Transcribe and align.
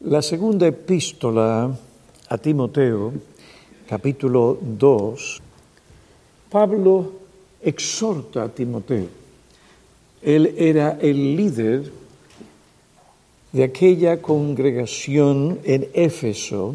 La 0.00 0.20
segunda 0.20 0.66
epístola 0.66 1.74
a 2.28 2.36
Timoteo, 2.36 3.14
capítulo 3.88 4.58
2, 4.60 5.42
Pablo 6.50 7.12
exhorta 7.62 8.42
a 8.42 8.48
Timoteo. 8.50 9.08
Él 10.20 10.54
era 10.58 10.98
el 11.00 11.34
líder 11.34 11.90
de 13.52 13.64
aquella 13.64 14.20
congregación 14.20 15.60
en 15.64 15.88
Éfeso, 15.94 16.74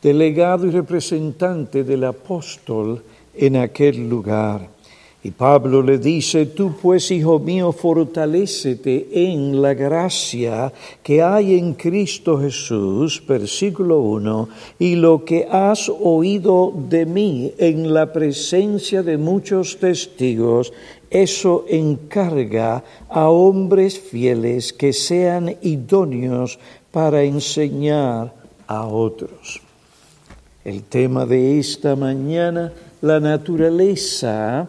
delegado 0.00 0.66
y 0.66 0.70
representante 0.70 1.84
del 1.84 2.04
apóstol 2.04 3.04
en 3.34 3.56
aquel 3.56 4.08
lugar. 4.08 4.77
Y 5.20 5.32
Pablo 5.32 5.82
le 5.82 5.98
dice, 5.98 6.46
tú 6.46 6.74
pues, 6.80 7.10
hijo 7.10 7.40
mío, 7.40 7.72
fortalécete 7.72 9.08
en 9.12 9.60
la 9.60 9.74
gracia 9.74 10.72
que 11.02 11.20
hay 11.20 11.58
en 11.58 11.74
Cristo 11.74 12.38
Jesús, 12.40 13.20
versículo 13.26 13.98
1, 13.98 14.48
y 14.78 14.94
lo 14.94 15.24
que 15.24 15.48
has 15.50 15.88
oído 15.88 16.72
de 16.88 17.04
mí 17.04 17.52
en 17.58 17.92
la 17.92 18.12
presencia 18.12 19.02
de 19.02 19.18
muchos 19.18 19.78
testigos, 19.78 20.72
eso 21.10 21.64
encarga 21.68 22.84
a 23.08 23.28
hombres 23.28 23.98
fieles 23.98 24.72
que 24.72 24.92
sean 24.92 25.56
idóneos 25.62 26.60
para 26.92 27.24
enseñar 27.24 28.34
a 28.68 28.86
otros. 28.86 29.60
El 30.64 30.84
tema 30.84 31.26
de 31.26 31.58
esta 31.58 31.96
mañana, 31.96 32.72
la 33.00 33.18
naturaleza 33.18 34.68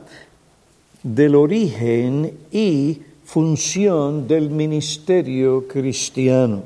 del 1.04 1.36
origen 1.36 2.34
y 2.52 3.02
función 3.24 4.28
del 4.28 4.50
ministerio 4.50 5.68
cristiano. 5.68 6.64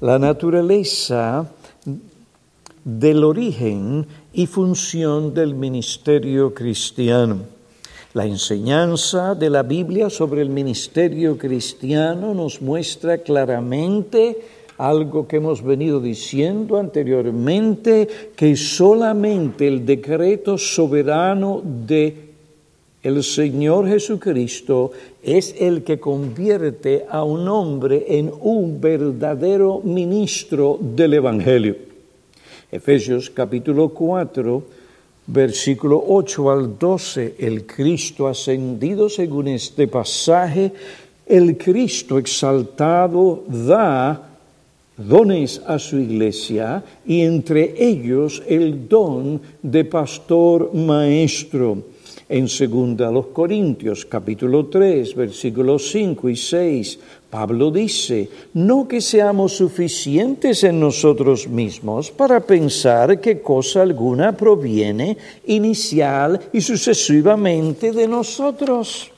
La 0.00 0.18
naturaleza 0.18 1.50
del 2.84 3.24
origen 3.24 4.06
y 4.32 4.46
función 4.46 5.34
del 5.34 5.54
ministerio 5.54 6.54
cristiano. 6.54 7.38
La 8.12 8.26
enseñanza 8.26 9.34
de 9.34 9.50
la 9.50 9.62
Biblia 9.62 10.08
sobre 10.08 10.42
el 10.42 10.50
ministerio 10.50 11.36
cristiano 11.36 12.32
nos 12.32 12.62
muestra 12.62 13.18
claramente 13.18 14.38
algo 14.78 15.26
que 15.26 15.36
hemos 15.36 15.62
venido 15.62 16.00
diciendo 16.00 16.78
anteriormente, 16.78 18.08
que 18.36 18.56
solamente 18.56 19.66
el 19.66 19.84
decreto 19.86 20.58
soberano 20.58 21.62
de 21.64 22.33
el 23.04 23.22
Señor 23.22 23.86
Jesucristo 23.86 24.90
es 25.22 25.54
el 25.60 25.84
que 25.84 26.00
convierte 26.00 27.04
a 27.08 27.22
un 27.22 27.46
hombre 27.48 28.06
en 28.08 28.32
un 28.40 28.80
verdadero 28.80 29.82
ministro 29.84 30.78
del 30.80 31.12
Evangelio. 31.12 31.76
Efesios 32.72 33.28
capítulo 33.28 33.90
4, 33.90 34.62
versículo 35.26 36.02
8 36.08 36.50
al 36.50 36.78
12, 36.78 37.34
el 37.38 37.66
Cristo 37.66 38.26
ascendido 38.26 39.10
según 39.10 39.48
este 39.48 39.86
pasaje, 39.86 40.72
el 41.26 41.58
Cristo 41.58 42.16
exaltado 42.16 43.44
da 43.46 44.30
dones 44.96 45.60
a 45.66 45.78
su 45.78 45.98
iglesia 45.98 46.82
y 47.04 47.20
entre 47.20 47.74
ellos 47.76 48.42
el 48.48 48.88
don 48.88 49.42
de 49.62 49.84
pastor 49.84 50.72
maestro 50.72 51.93
en 52.28 52.48
segunda 52.48 53.08
a 53.08 53.12
los 53.12 53.26
Corintios 53.26 54.06
capítulo 54.06 54.66
3 54.66 55.14
versículos 55.14 55.90
5 55.90 56.28
y 56.28 56.36
6, 56.36 56.98
Pablo 57.28 57.70
dice, 57.70 58.28
no 58.54 58.88
que 58.88 59.00
seamos 59.00 59.56
suficientes 59.56 60.64
en 60.64 60.80
nosotros 60.80 61.48
mismos 61.48 62.10
para 62.10 62.40
pensar 62.40 63.20
que 63.20 63.40
cosa 63.40 63.82
alguna 63.82 64.36
proviene 64.36 65.16
inicial 65.46 66.40
y 66.52 66.60
sucesivamente 66.60 67.92
de 67.92 68.08
nosotros, 68.08 69.10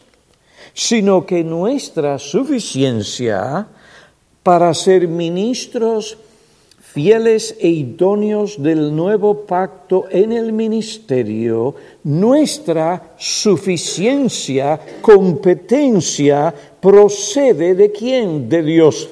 sino 0.73 1.25
que 1.25 1.45
nuestra 1.45 2.19
suficiencia 2.19 3.67
para 4.43 4.73
ser 4.75 5.09
ministros 5.09 6.17
fieles 6.97 7.55
e 7.61 7.69
idóneos 7.69 8.57
del 8.57 8.97
nuevo 8.97 9.45
pacto 9.45 10.07
en 10.09 10.33
el 10.33 10.51
ministerio, 10.51 11.75
nuestra 12.05 13.13
suficiencia, 13.19 14.81
competencia, 15.03 16.55
procede 16.81 17.75
de 17.75 17.93
quién? 17.93 18.49
De 18.49 18.63
Dios. 18.63 19.11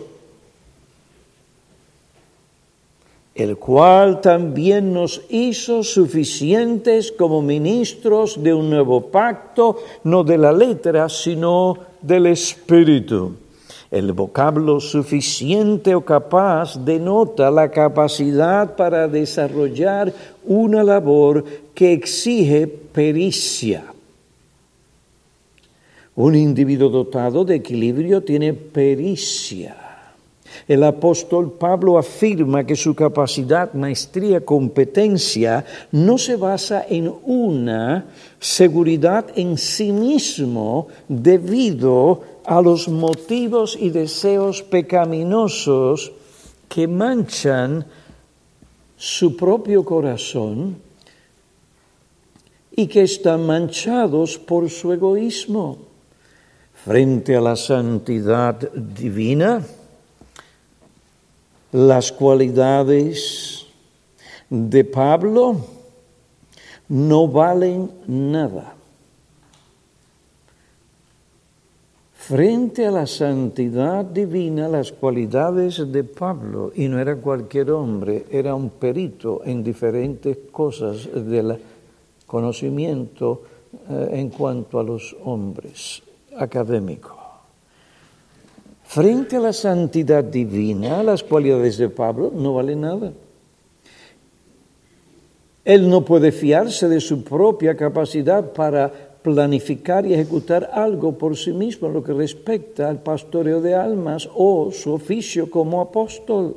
el 3.34 3.56
cual 3.56 4.20
también 4.20 4.92
nos 4.92 5.22
hizo 5.28 5.82
suficientes 5.82 7.10
como 7.10 7.42
ministros 7.42 8.40
de 8.40 8.54
un 8.54 8.70
nuevo 8.70 9.10
pacto, 9.10 9.76
no 10.04 10.22
de 10.22 10.38
la 10.38 10.52
letra, 10.52 11.08
sino 11.08 11.76
del 12.00 12.26
Espíritu. 12.26 13.44
El 13.94 14.10
vocablo 14.10 14.81
suficiente 14.81 15.94
o 15.94 16.00
capaz 16.00 16.75
denota 16.84 17.49
la 17.49 17.71
capacidad 17.71 18.75
para 18.75 19.06
desarrollar 19.06 20.12
una 20.43 20.82
labor 20.82 21.44
que 21.72 21.93
exige 21.93 22.66
pericia. 22.66 23.84
Un 26.16 26.34
individuo 26.34 26.88
dotado 26.88 27.44
de 27.44 27.55
equilibrio 27.55 28.21
tiene 28.21 28.53
pericia. 28.53 29.77
El 30.66 30.82
apóstol 30.82 31.53
Pablo 31.53 31.97
afirma 31.97 32.65
que 32.65 32.75
su 32.75 32.97
capacidad, 32.97 33.75
maestría, 33.75 34.44
competencia 34.44 35.65
no 35.93 36.19
se 36.19 36.34
basa 36.34 36.84
en 36.88 37.12
una 37.25 38.06
seguridad 38.41 39.26
en 39.37 39.56
sí 39.56 39.93
mismo 39.93 40.88
debido 41.09 42.22
a 42.22 42.33
los 42.62 42.88
motivos 42.88 43.77
y 43.81 43.91
deseos 43.91 44.62
pecaminosos 44.62 46.12
que 46.69 46.87
manchan 46.87 47.87
su 48.97 49.37
propio 49.37 49.84
corazón 49.84 50.77
y 52.77 52.87
que 52.87 53.03
están 53.03 53.47
manchados 53.47 54.38
por 54.38 54.69
su 54.69 54.93
egoísmo. 54.93 55.78
Frente 56.84 57.37
a 57.37 57.41
la 57.41 57.56
santidad 57.56 58.61
divina, 58.72 59.65
las 61.72 62.12
cualidades 62.12 63.66
de 64.50 64.84
Pablo 64.84 65.56
no 66.88 67.26
valen 67.28 67.91
nada. 68.06 68.75
Frente 72.26 72.86
a 72.86 72.90
la 72.90 73.06
santidad 73.06 74.02
divina, 74.02 74.66
las 74.66 74.92
cualidades 74.92 75.92
de 75.92 76.04
Pablo, 76.04 76.72
y 76.74 76.88
no 76.88 76.98
era 76.98 77.16
cualquier 77.16 77.70
hombre, 77.70 78.24
era 78.30 78.54
un 78.54 78.70
perito 78.70 79.42
en 79.44 79.62
diferentes 79.62 80.38
cosas 80.50 81.06
del 81.12 81.58
conocimiento 82.26 83.42
eh, 83.90 84.08
en 84.12 84.30
cuanto 84.30 84.80
a 84.80 84.82
los 84.82 85.14
hombres, 85.22 86.02
académico. 86.38 87.14
Frente 88.84 89.36
a 89.36 89.40
la 89.40 89.52
santidad 89.52 90.24
divina, 90.24 91.02
las 91.02 91.22
cualidades 91.22 91.76
de 91.76 91.90
Pablo 91.90 92.32
no 92.34 92.54
valen 92.54 92.80
nada. 92.80 93.12
Él 95.62 95.90
no 95.90 96.06
puede 96.06 96.32
fiarse 96.32 96.88
de 96.88 97.00
su 97.00 97.22
propia 97.22 97.76
capacidad 97.76 98.50
para 98.54 99.03
planificar 99.24 100.04
y 100.04 100.12
ejecutar 100.12 100.70
algo 100.74 101.16
por 101.16 101.34
sí 101.34 101.50
mismo 101.50 101.88
en 101.88 101.94
lo 101.94 102.04
que 102.04 102.12
respecta 102.12 102.90
al 102.90 103.02
pastoreo 103.02 103.62
de 103.62 103.75
almas 103.75 104.28
o 104.34 104.70
su 104.70 104.93
oficio 104.93 105.50
como 105.50 105.81
apóstol. 105.81 106.54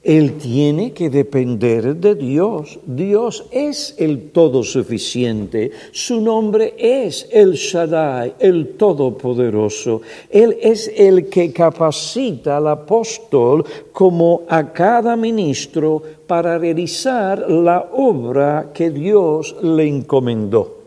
Él 0.00 0.34
tiene 0.34 0.92
que 0.92 1.10
depender 1.10 1.96
de 1.96 2.14
Dios. 2.14 2.78
Dios 2.86 3.46
es 3.50 3.96
el 3.98 4.30
todo 4.30 4.62
suficiente. 4.62 5.72
Su 5.90 6.20
nombre 6.20 6.74
es 6.78 7.28
el 7.32 7.54
Shaddai, 7.54 8.34
el 8.38 8.76
Todopoderoso. 8.76 10.00
Él 10.30 10.56
es 10.62 10.92
el 10.96 11.28
que 11.28 11.52
capacita 11.52 12.58
al 12.58 12.68
apóstol 12.68 13.64
como 13.90 14.42
a 14.48 14.72
cada 14.72 15.16
ministro 15.16 16.00
para 16.28 16.56
realizar 16.56 17.50
la 17.50 17.90
obra 17.92 18.70
que 18.72 18.90
Dios 18.90 19.56
le 19.60 19.88
encomendó. 19.88 20.77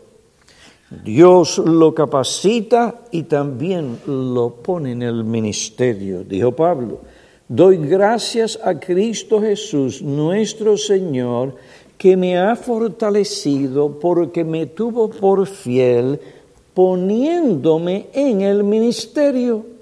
Dios 1.04 1.58
lo 1.58 1.94
capacita 1.94 3.02
y 3.10 3.24
también 3.24 3.98
lo 4.06 4.56
pone 4.62 4.92
en 4.92 5.02
el 5.02 5.24
ministerio, 5.24 6.24
dijo 6.24 6.52
Pablo. 6.52 7.00
Doy 7.48 7.76
gracias 7.76 8.58
a 8.62 8.78
Cristo 8.78 9.40
Jesús, 9.40 10.02
nuestro 10.02 10.76
Señor, 10.76 11.56
que 11.98 12.16
me 12.16 12.38
ha 12.38 12.56
fortalecido 12.56 13.98
porque 13.98 14.44
me 14.44 14.66
tuvo 14.66 15.10
por 15.10 15.46
fiel 15.46 16.20
poniéndome 16.74 18.06
en 18.12 18.40
el 18.40 18.64
ministerio 18.64 19.72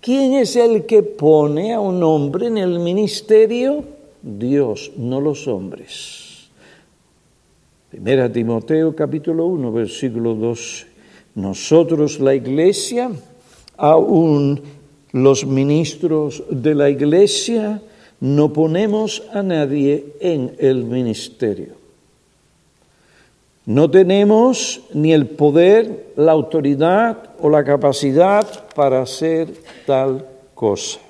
¿Quién 0.00 0.34
es 0.34 0.54
el 0.54 0.86
que 0.86 1.02
pone 1.02 1.74
a 1.74 1.80
un 1.80 2.02
hombre 2.04 2.46
en 2.46 2.56
el 2.56 2.78
ministerio? 2.78 3.82
Dios, 4.22 4.92
no 4.96 5.20
los 5.20 5.48
hombres. 5.48 6.27
Primera 7.98 8.30
Timoteo 8.30 8.94
capítulo 8.94 9.46
1, 9.46 9.72
versículo 9.72 10.36
12. 10.36 10.86
Nosotros 11.34 12.20
la 12.20 12.32
iglesia, 12.32 13.10
aún 13.76 14.62
los 15.10 15.44
ministros 15.44 16.44
de 16.48 16.76
la 16.76 16.90
iglesia, 16.90 17.82
no 18.20 18.52
ponemos 18.52 19.24
a 19.32 19.42
nadie 19.42 20.14
en 20.20 20.54
el 20.60 20.84
ministerio. 20.84 21.74
No 23.66 23.90
tenemos 23.90 24.80
ni 24.94 25.12
el 25.12 25.26
poder, 25.26 26.12
la 26.14 26.30
autoridad 26.30 27.30
o 27.40 27.50
la 27.50 27.64
capacidad 27.64 28.46
para 28.76 29.02
hacer 29.02 29.48
tal 29.86 30.24
cosa. 30.54 31.00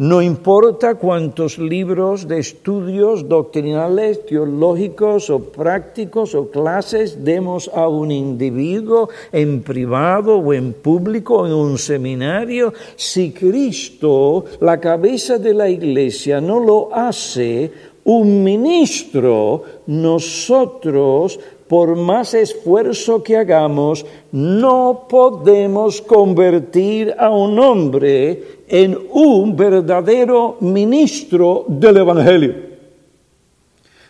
No 0.00 0.22
importa 0.22 0.94
cuántos 0.94 1.58
libros 1.58 2.26
de 2.26 2.38
estudios 2.38 3.28
doctrinales, 3.28 4.24
teológicos 4.24 5.28
o 5.28 5.52
prácticos 5.52 6.34
o 6.34 6.48
clases 6.48 7.22
demos 7.22 7.68
a 7.68 7.84
un 7.86 8.08
individuo 8.10 9.10
en 9.30 9.60
privado 9.60 10.38
o 10.38 10.54
en 10.54 10.72
público 10.72 11.44
en 11.44 11.52
un 11.52 11.76
seminario, 11.76 12.72
si 12.96 13.30
Cristo, 13.32 14.46
la 14.60 14.80
cabeza 14.80 15.36
de 15.36 15.52
la 15.52 15.68
iglesia, 15.68 16.40
no 16.40 16.60
lo 16.60 16.88
hace 16.96 17.70
un 18.04 18.42
ministro, 18.42 19.84
nosotros 19.84 21.38
por 21.70 21.94
más 21.94 22.34
esfuerzo 22.34 23.22
que 23.22 23.36
hagamos, 23.36 24.04
no 24.32 25.06
podemos 25.08 26.02
convertir 26.02 27.14
a 27.16 27.30
un 27.30 27.56
hombre 27.60 28.62
en 28.66 28.98
un 29.12 29.54
verdadero 29.54 30.56
ministro 30.58 31.66
del 31.68 31.98
Evangelio. 31.98 32.54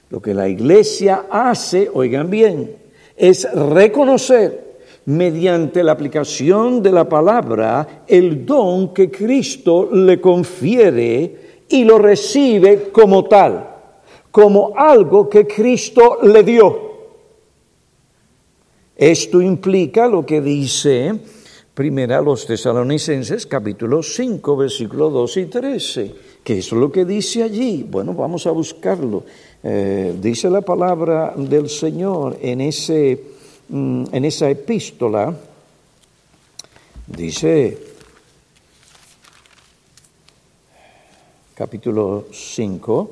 Lo 0.08 0.22
que 0.22 0.32
la 0.32 0.48
iglesia 0.48 1.26
hace, 1.30 1.90
oigan 1.92 2.30
bien, 2.30 2.76
es 3.14 3.46
reconocer 3.52 4.78
mediante 5.04 5.84
la 5.84 5.92
aplicación 5.92 6.82
de 6.82 6.92
la 6.92 7.06
palabra 7.06 8.04
el 8.06 8.46
don 8.46 8.94
que 8.94 9.10
Cristo 9.10 9.90
le 9.92 10.18
confiere 10.18 11.64
y 11.68 11.84
lo 11.84 11.98
recibe 11.98 12.88
como 12.90 13.26
tal, 13.26 13.68
como 14.30 14.72
algo 14.74 15.28
que 15.28 15.46
Cristo 15.46 16.20
le 16.22 16.42
dio. 16.42 16.89
Esto 19.00 19.40
implica 19.40 20.06
lo 20.06 20.26
que 20.26 20.42
dice 20.42 21.18
primera 21.72 22.20
los 22.20 22.44
tesalonicenses 22.44 23.46
capítulo 23.46 24.02
5 24.02 24.56
versículo 24.58 25.08
2 25.08 25.36
y 25.38 25.46
13. 25.46 26.14
¿Qué 26.44 26.58
es 26.58 26.70
lo 26.70 26.92
que 26.92 27.06
dice 27.06 27.42
allí? 27.42 27.82
Bueno, 27.82 28.12
vamos 28.12 28.46
a 28.46 28.50
buscarlo. 28.50 29.24
Eh, 29.62 30.14
dice 30.20 30.50
la 30.50 30.60
palabra 30.60 31.32
del 31.34 31.70
Señor 31.70 32.36
en, 32.42 32.58
mm, 33.68 34.04
esa 34.22 34.50
epístola. 34.50 35.34
Dice 37.06 37.78
capítulo 41.54 42.26
5, 42.30 43.10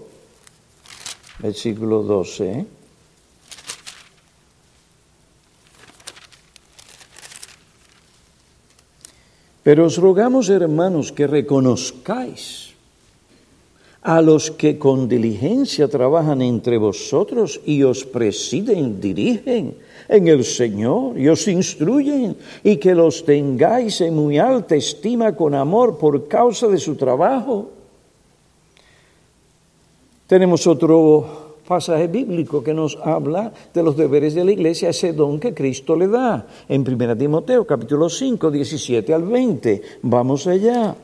versículo 1.40 2.02
12. 2.02 2.77
Pero 9.62 9.86
os 9.86 9.98
rogamos, 9.98 10.48
hermanos, 10.48 11.12
que 11.12 11.26
reconozcáis 11.26 12.68
a 14.02 14.22
los 14.22 14.50
que 14.50 14.78
con 14.78 15.08
diligencia 15.08 15.88
trabajan 15.88 16.40
entre 16.40 16.78
vosotros 16.78 17.60
y 17.66 17.82
os 17.82 18.04
presiden, 18.04 19.00
dirigen 19.00 19.74
en 20.08 20.28
el 20.28 20.44
Señor 20.44 21.18
y 21.18 21.28
os 21.28 21.46
instruyen 21.48 22.36
y 22.64 22.76
que 22.76 22.94
los 22.94 23.24
tengáis 23.24 24.00
en 24.00 24.14
muy 24.14 24.38
alta 24.38 24.76
estima 24.76 25.34
con 25.36 25.54
amor 25.54 25.98
por 25.98 26.28
causa 26.28 26.68
de 26.68 26.78
su 26.78 26.94
trabajo. 26.96 27.70
Tenemos 30.26 30.66
otro 30.66 31.47
pasaje 31.68 32.08
bíblico 32.08 32.64
que 32.64 32.72
nos 32.72 32.96
habla 33.04 33.52
de 33.74 33.82
los 33.82 33.94
deberes 33.94 34.34
de 34.34 34.42
la 34.42 34.52
iglesia, 34.52 34.88
ese 34.88 35.12
don 35.12 35.38
que 35.38 35.52
Cristo 35.52 35.94
le 35.94 36.08
da. 36.08 36.48
En 36.66 36.80
1 36.80 37.16
Timoteo 37.16 37.66
capítulo 37.66 38.08
5, 38.08 38.50
17 38.50 39.12
al 39.12 39.24
20. 39.24 40.00
Vamos 40.00 40.46
allá. 40.46 40.96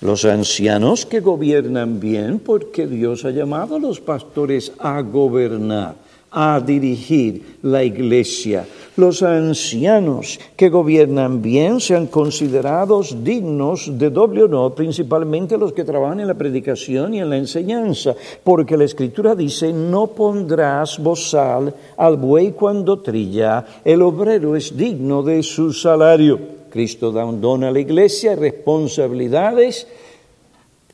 Los 0.00 0.24
ancianos 0.24 1.06
que 1.06 1.20
gobiernan 1.20 1.98
bien, 1.98 2.38
porque 2.38 2.86
Dios 2.86 3.24
ha 3.24 3.30
llamado 3.30 3.76
a 3.76 3.78
los 3.78 4.00
pastores 4.00 4.72
a 4.78 5.00
gobernar 5.02 6.11
a 6.32 6.60
dirigir 6.60 7.58
la 7.62 7.84
iglesia. 7.84 8.66
Los 8.96 9.22
ancianos 9.22 10.40
que 10.56 10.68
gobiernan 10.68 11.40
bien 11.40 11.80
sean 11.80 12.06
considerados 12.06 13.24
dignos 13.24 13.98
de 13.98 14.10
doble 14.10 14.44
honor, 14.44 14.74
principalmente 14.74 15.56
los 15.56 15.72
que 15.72 15.84
trabajan 15.84 16.20
en 16.20 16.28
la 16.28 16.34
predicación 16.34 17.14
y 17.14 17.20
en 17.20 17.30
la 17.30 17.36
enseñanza, 17.36 18.14
porque 18.44 18.76
la 18.76 18.84
escritura 18.84 19.34
dice, 19.34 19.72
no 19.72 20.08
pondrás 20.08 20.98
bozal 20.98 21.74
al 21.96 22.16
buey 22.16 22.52
cuando 22.52 23.00
trilla, 23.00 23.64
el 23.84 24.02
obrero 24.02 24.56
es 24.56 24.76
digno 24.76 25.22
de 25.22 25.42
su 25.42 25.72
salario. 25.72 26.62
Cristo 26.70 27.12
da 27.12 27.24
un 27.24 27.40
don 27.40 27.64
a 27.64 27.70
la 27.70 27.80
iglesia, 27.80 28.34
responsabilidades. 28.34 29.86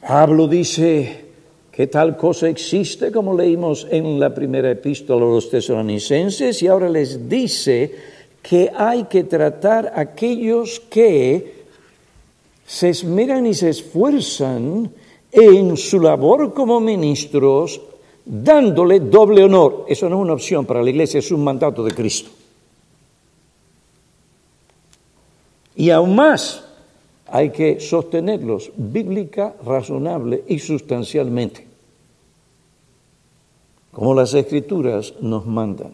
Pablo 0.01 0.49
dice, 0.49 1.28
que 1.79 1.87
tal 1.87 2.17
cosa 2.17 2.49
existe, 2.49 3.13
como 3.13 3.39
leímos 3.39 3.87
en 3.89 4.19
la 4.19 4.35
primera 4.35 4.69
epístola 4.69 5.25
a 5.25 5.29
los 5.29 5.49
tesalonicenses, 5.49 6.61
y 6.61 6.67
ahora 6.67 6.89
les 6.89 7.29
dice 7.29 7.95
que 8.43 8.73
hay 8.75 9.05
que 9.05 9.23
tratar 9.23 9.93
a 9.95 10.01
aquellos 10.01 10.81
que 10.91 11.55
se 12.67 12.89
esmeran 12.89 13.47
y 13.47 13.55
se 13.55 13.69
esfuerzan 13.69 14.91
en 15.31 15.77
su 15.77 16.01
labor 16.01 16.53
como 16.53 16.81
ministros, 16.81 17.81
dándole 18.25 18.99
doble 18.99 19.45
honor. 19.45 19.85
Eso 19.87 20.09
no 20.09 20.17
es 20.17 20.23
una 20.23 20.33
opción 20.33 20.67
para 20.67 20.83
la 20.83 20.91
iglesia, 20.91 21.21
es 21.21 21.31
un 21.31 21.45
mandato 21.45 21.85
de 21.85 21.95
Cristo. 21.95 22.31
Y 25.77 25.91
aún 25.91 26.17
más, 26.17 26.65
hay 27.31 27.51
que 27.51 27.81
sostenerlos 27.81 28.73
bíblica, 28.77 29.55
razonable 29.65 30.45
y 30.49 30.59
sustancialmente 30.59 31.69
como 33.99 34.15
las 34.15 34.33
escrituras 34.33 35.15
nos 35.21 35.45
mandan. 35.45 35.91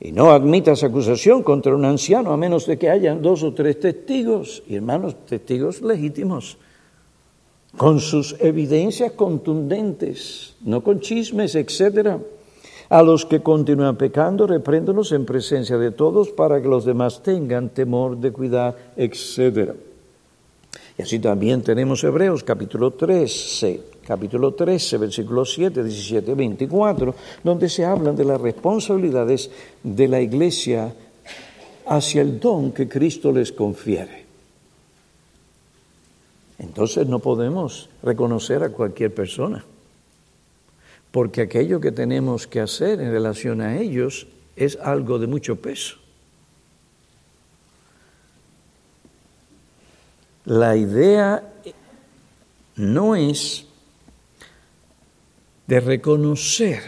Y 0.00 0.10
no 0.10 0.32
admitas 0.32 0.82
acusación 0.82 1.44
contra 1.44 1.72
un 1.72 1.84
anciano 1.84 2.32
a 2.32 2.36
menos 2.36 2.66
de 2.66 2.78
que 2.78 2.90
hayan 2.90 3.22
dos 3.22 3.44
o 3.44 3.54
tres 3.54 3.78
testigos, 3.78 4.64
y 4.66 4.74
hermanos, 4.74 5.14
testigos 5.24 5.82
legítimos, 5.82 6.58
con 7.76 8.00
sus 8.00 8.34
evidencias 8.40 9.12
contundentes, 9.12 10.56
no 10.62 10.82
con 10.82 10.98
chismes, 10.98 11.54
etc. 11.54 12.18
A 12.94 13.02
los 13.02 13.26
que 13.26 13.42
continúan 13.42 13.96
pecando, 13.96 14.46
repréndolos 14.46 15.10
en 15.10 15.26
presencia 15.26 15.76
de 15.76 15.90
todos 15.90 16.30
para 16.30 16.62
que 16.62 16.68
los 16.68 16.84
demás 16.84 17.24
tengan 17.24 17.70
temor 17.70 18.18
de 18.18 18.30
cuidar, 18.30 18.94
etc. 18.94 19.74
Y 20.96 21.02
así 21.02 21.18
también 21.18 21.62
tenemos 21.62 22.04
Hebreos 22.04 22.44
capítulo 22.44 22.92
13, 22.92 23.80
capítulo 24.06 24.54
13, 24.54 24.98
versículos 24.98 25.52
7, 25.54 25.82
17, 25.82 26.34
24, 26.36 27.14
donde 27.42 27.68
se 27.68 27.84
hablan 27.84 28.14
de 28.14 28.26
las 28.26 28.40
responsabilidades 28.40 29.50
de 29.82 30.06
la 30.06 30.20
iglesia 30.20 30.94
hacia 31.86 32.22
el 32.22 32.38
don 32.38 32.70
que 32.70 32.88
Cristo 32.88 33.32
les 33.32 33.50
confiere. 33.50 34.24
Entonces 36.60 37.08
no 37.08 37.18
podemos 37.18 37.88
reconocer 38.04 38.62
a 38.62 38.68
cualquier 38.68 39.12
persona, 39.12 39.64
porque 41.14 41.42
aquello 41.42 41.80
que 41.80 41.92
tenemos 41.92 42.48
que 42.48 42.58
hacer 42.58 43.00
en 43.00 43.12
relación 43.12 43.60
a 43.60 43.78
ellos 43.78 44.26
es 44.56 44.76
algo 44.82 45.20
de 45.20 45.28
mucho 45.28 45.54
peso. 45.54 45.98
La 50.44 50.76
idea 50.76 51.52
no 52.74 53.14
es 53.14 53.64
de 55.68 55.78
reconocer, 55.78 56.80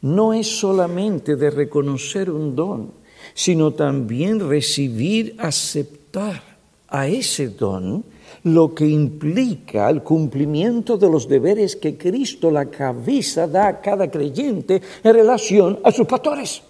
no 0.00 0.34
es 0.34 0.58
solamente 0.58 1.36
de 1.36 1.48
reconocer 1.48 2.30
un 2.30 2.56
don, 2.56 2.92
sino 3.32 3.74
también 3.74 4.40
recibir, 4.40 5.36
aceptar 5.38 6.42
a 6.88 7.06
ese 7.06 7.46
don 7.46 8.04
lo 8.44 8.74
que 8.74 8.86
implica 8.86 9.88
el 9.88 10.02
cumplimiento 10.02 10.96
de 10.96 11.08
los 11.08 11.28
deberes 11.28 11.76
que 11.76 11.96
Cristo, 11.96 12.50
la 12.50 12.66
cabeza, 12.66 13.46
da 13.46 13.68
a 13.68 13.80
cada 13.80 14.10
creyente 14.10 14.82
en 15.02 15.14
relación 15.14 15.78
a 15.84 15.92
sus 15.92 16.06
pastores. 16.06 16.62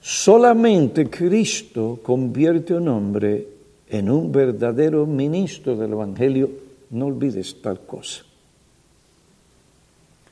Solamente 0.00 1.08
Cristo 1.10 2.00
convierte 2.02 2.74
un 2.74 2.88
hombre 2.88 3.46
en 3.90 4.10
un 4.10 4.32
verdadero 4.32 5.06
ministro 5.06 5.76
del 5.76 5.92
Evangelio. 5.92 6.50
No 6.90 7.06
olvides 7.06 7.60
tal 7.60 7.80
cosa. 7.80 8.24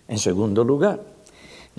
En 0.09 0.19
segundo 0.19 0.65
lugar, 0.65 1.01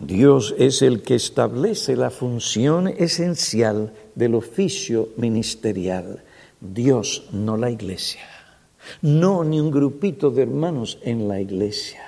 Dios 0.01 0.53
es 0.59 0.83
el 0.83 1.01
que 1.01 1.15
establece 1.15 1.95
la 1.95 2.11
función 2.11 2.87
esencial 2.87 3.93
del 4.13 4.35
oficio 4.35 5.09
ministerial. 5.17 6.23
Dios, 6.61 7.23
no 7.31 7.57
la 7.57 7.71
iglesia. 7.71 8.21
No 9.01 9.43
ni 9.43 9.59
un 9.59 9.71
grupito 9.71 10.29
de 10.29 10.43
hermanos 10.43 10.99
en 11.01 11.27
la 11.27 11.41
iglesia. 11.41 12.03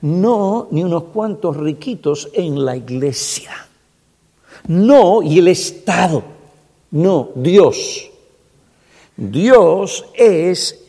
No 0.00 0.68
ni 0.70 0.84
unos 0.84 1.04
cuantos 1.04 1.56
riquitos 1.56 2.28
en 2.32 2.64
la 2.64 2.76
iglesia. 2.76 3.52
No 4.68 5.20
y 5.22 5.40
el 5.40 5.48
Estado. 5.48 6.22
No, 6.92 7.30
Dios. 7.34 8.10
Dios 9.16 10.06
es 10.14 10.83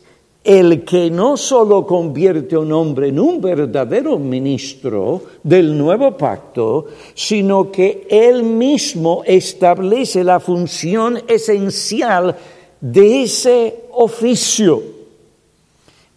el 0.45 0.85
que 0.85 1.09
no 1.09 1.35
solo 1.37 1.87
convierte 1.87 2.53
a 2.53 2.59
un 2.59 2.71
hombre 2.71 3.07
en 3.07 3.19
un 3.19 3.41
verdadero 3.41 4.19
ministro 4.19 5.23
del 5.41 5.75
nuevo 5.75 6.15
pacto, 6.15 6.85
sino 7.15 7.71
que 7.71 8.05
él 8.07 8.43
mismo 8.43 9.23
establece 9.25 10.23
la 10.23 10.39
función 10.39 11.19
esencial 11.27 12.35
de 12.79 13.23
ese 13.23 13.85
oficio. 13.93 14.83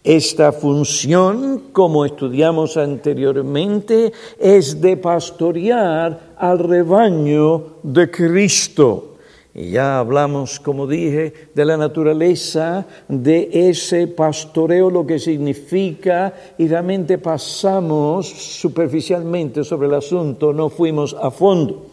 Esta 0.03 0.51
función, 0.51 1.63
como 1.71 2.05
estudiamos 2.05 2.77
anteriormente, 2.77 4.13
es 4.39 4.79
de 4.79 4.95
pastorear 4.95 6.35
al 6.37 6.59
rebaño 6.59 7.63
de 7.81 8.11
Cristo. 8.11 9.08
Y 9.53 9.71
ya 9.71 9.99
hablamos, 9.99 10.59
como 10.59 10.85
dije, 10.85 11.33
de 11.55 11.65
la 11.65 11.75
naturaleza 11.75 12.85
de 13.07 13.49
ese 13.51 14.07
pastoreo, 14.07 14.91
lo 14.91 15.07
que 15.07 15.17
significa, 15.17 16.33
y 16.57 16.67
realmente 16.67 17.17
pasamos 17.17 18.27
superficialmente 18.27 19.63
sobre 19.63 19.87
el 19.87 19.95
asunto, 19.95 20.53
no 20.53 20.69
fuimos 20.69 21.15
a 21.19 21.31
fondo. 21.31 21.87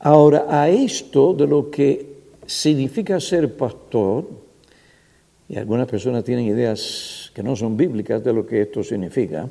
Ahora, 0.00 0.46
a 0.48 0.68
esto 0.68 1.32
de 1.32 1.46
lo 1.46 1.70
que 1.70 2.16
significa 2.44 3.18
ser 3.18 3.56
pastor, 3.56 4.26
y 5.48 5.56
algunas 5.56 5.88
personas 5.88 6.22
tienen 6.22 6.44
ideas 6.44 7.30
que 7.34 7.42
no 7.42 7.56
son 7.56 7.76
bíblicas 7.76 8.22
de 8.22 8.32
lo 8.32 8.46
que 8.46 8.62
esto 8.62 8.84
significa, 8.84 9.48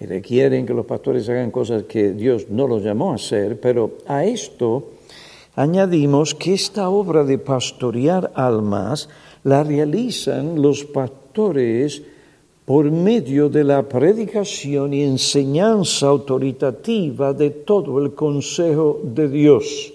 y 0.00 0.06
requieren 0.06 0.66
que 0.66 0.74
los 0.74 0.86
pastores 0.86 1.28
hagan 1.28 1.50
cosas 1.50 1.84
que 1.84 2.12
Dios 2.12 2.46
no 2.50 2.66
los 2.66 2.82
llamó 2.82 3.12
a 3.12 3.16
hacer, 3.16 3.60
pero 3.60 3.98
a 4.06 4.24
esto 4.24 4.90
añadimos 5.54 6.34
que 6.34 6.54
esta 6.54 6.88
obra 6.88 7.24
de 7.24 7.38
pastorear 7.38 8.32
almas 8.34 9.08
la 9.44 9.64
realizan 9.64 10.60
los 10.60 10.84
pastores 10.84 12.02
por 12.64 12.90
medio 12.90 13.48
de 13.48 13.64
la 13.64 13.82
predicación 13.82 14.94
y 14.94 15.02
enseñanza 15.02 16.06
autoritativa 16.06 17.32
de 17.34 17.50
todo 17.50 17.98
el 18.02 18.14
consejo 18.14 19.00
de 19.02 19.28
Dios. 19.28 19.92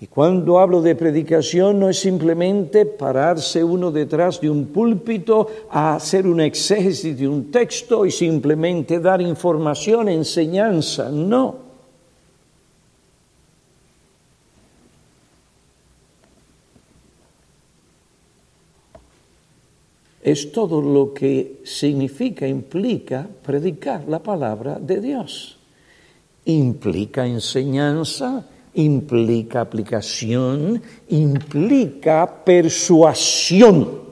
Y 0.00 0.06
cuando 0.08 0.58
hablo 0.58 0.82
de 0.82 0.96
predicación 0.96 1.80
no 1.80 1.88
es 1.88 2.00
simplemente 2.00 2.84
pararse 2.84 3.64
uno 3.64 3.90
detrás 3.90 4.38
de 4.40 4.50
un 4.50 4.66
púlpito 4.66 5.46
a 5.70 5.94
hacer 5.94 6.26
un 6.26 6.40
exégesis 6.40 7.16
de 7.16 7.26
un 7.26 7.50
texto 7.50 8.04
y 8.04 8.10
simplemente 8.10 9.00
dar 9.00 9.22
información, 9.22 10.10
enseñanza, 10.10 11.08
no. 11.10 11.63
Es 20.24 20.50
todo 20.52 20.80
lo 20.80 21.12
que 21.12 21.60
significa, 21.64 22.48
implica 22.48 23.28
predicar 23.42 24.08
la 24.08 24.20
palabra 24.20 24.78
de 24.80 24.98
Dios. 24.98 25.58
Implica 26.46 27.26
enseñanza, 27.26 28.46
implica 28.72 29.60
aplicación, 29.60 30.82
implica 31.10 32.42
persuasión. 32.42 34.02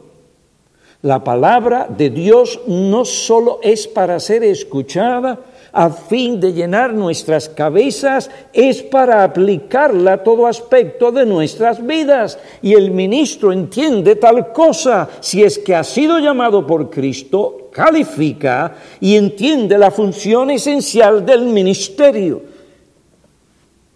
La 1.00 1.24
palabra 1.24 1.88
de 1.88 2.10
Dios 2.10 2.60
no 2.68 3.06
solo 3.06 3.60
es 3.62 3.88
para 3.88 4.20
ser 4.20 4.44
escuchada, 4.44 5.40
a 5.72 5.88
fin 5.88 6.38
de 6.38 6.52
llenar 6.52 6.92
nuestras 6.92 7.48
cabezas 7.48 8.30
es 8.52 8.82
para 8.82 9.24
aplicarla 9.24 10.14
a 10.14 10.22
todo 10.22 10.46
aspecto 10.46 11.10
de 11.10 11.24
nuestras 11.24 11.84
vidas. 11.84 12.38
Y 12.60 12.74
el 12.74 12.90
ministro 12.90 13.52
entiende 13.52 14.16
tal 14.16 14.52
cosa, 14.52 15.08
si 15.20 15.42
es 15.42 15.58
que 15.58 15.74
ha 15.74 15.82
sido 15.82 16.18
llamado 16.18 16.66
por 16.66 16.90
Cristo, 16.90 17.70
califica 17.72 18.74
y 19.00 19.16
entiende 19.16 19.78
la 19.78 19.90
función 19.90 20.50
esencial 20.50 21.24
del 21.24 21.46
ministerio. 21.46 22.52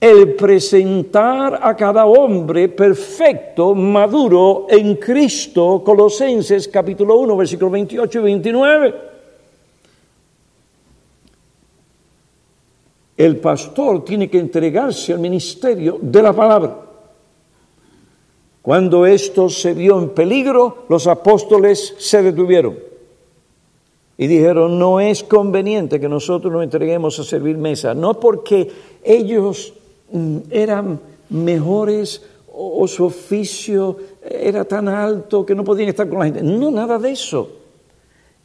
El 0.00 0.34
presentar 0.34 1.58
a 1.62 1.74
cada 1.74 2.06
hombre 2.06 2.68
perfecto, 2.68 3.74
maduro 3.74 4.66
en 4.68 4.96
Cristo, 4.96 5.82
Colosenses 5.84 6.68
capítulo 6.68 7.18
1, 7.18 7.36
versículo 7.36 7.70
28 7.70 8.18
y 8.18 8.22
29. 8.22 9.15
El 13.16 13.36
pastor 13.38 14.04
tiene 14.04 14.28
que 14.28 14.38
entregarse 14.38 15.12
al 15.12 15.20
ministerio 15.20 15.98
de 16.00 16.22
la 16.22 16.32
palabra. 16.32 16.82
Cuando 18.60 19.06
esto 19.06 19.48
se 19.48 19.74
vio 19.74 19.98
en 19.98 20.10
peligro, 20.10 20.84
los 20.88 21.06
apóstoles 21.06 21.94
se 21.98 22.22
detuvieron 22.22 22.78
y 24.18 24.26
dijeron, 24.26 24.78
no 24.78 24.98
es 24.98 25.22
conveniente 25.22 26.00
que 26.00 26.08
nosotros 26.08 26.52
nos 26.52 26.64
entreguemos 26.64 27.18
a 27.18 27.24
servir 27.24 27.56
mesa, 27.56 27.94
no 27.94 28.18
porque 28.18 28.70
ellos 29.04 29.74
mm, 30.10 30.38
eran 30.50 30.98
mejores 31.30 32.22
o 32.52 32.88
su 32.88 33.04
oficio 33.04 33.98
era 34.22 34.64
tan 34.64 34.88
alto 34.88 35.44
que 35.44 35.54
no 35.54 35.62
podían 35.62 35.90
estar 35.90 36.08
con 36.08 36.18
la 36.18 36.24
gente, 36.24 36.42
no, 36.42 36.70
nada 36.70 36.98
de 36.98 37.10
eso 37.10 37.65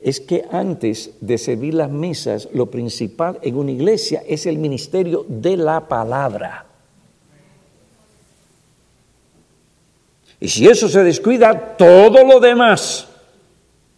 es 0.01 0.20
que 0.20 0.43
antes 0.51 1.12
de 1.22 1.38
servir 1.38 1.75
las 1.75 1.91
mesas, 1.91 2.50
lo 2.53 2.72
principal 2.72 3.38
en 3.43 3.55
una 3.55 3.72
iglesia 3.72 4.24
es 4.27 4.48
el 4.48 4.58
ministerio 4.58 5.24
de 5.29 5.58
la 5.58 5.88
palabra. 5.88 6.65
Y 10.39 10.48
si 10.48 10.67
eso 10.67 10.89
se 10.89 11.03
descuida, 11.03 11.77
todo 11.77 12.25
lo 12.25 12.39
demás 12.39 13.08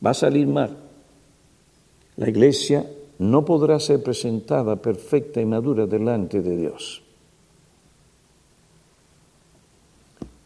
va 0.06 0.10
a 0.10 0.14
salir 0.14 0.46
mal. 0.46 0.76
La 2.18 2.30
iglesia 2.30 2.86
no 3.20 3.46
podrá 3.46 3.80
ser 3.80 4.04
presentada 4.04 4.76
perfecta 4.76 5.40
y 5.40 5.46
madura 5.46 5.86
delante 5.86 6.42
de 6.42 6.58
Dios. 6.58 7.02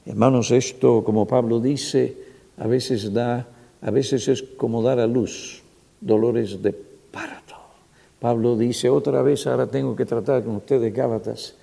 Hermanos, 0.05 0.51
esto, 0.51 1.03
como 1.03 1.25
Pablo 1.27 1.59
dice, 1.59 2.15
a 2.57 2.67
veces 2.67 3.11
da 3.11 3.56
a 3.81 3.91
veces 3.91 4.27
es 4.27 4.41
como 4.43 4.81
dar 4.81 4.99
a 4.99 5.07
luz 5.07 5.61
dolores 6.01 6.61
de 6.61 6.73
parto. 6.73 7.55
Pablo 8.19 8.57
dice 8.57 8.89
otra 8.89 9.21
vez, 9.21 9.45
ahora 9.47 9.67
tengo 9.67 9.95
que 9.95 10.05
tratar 10.05 10.43
con 10.43 10.57
ustedes, 10.57 10.93
Gálatas, 10.93 11.55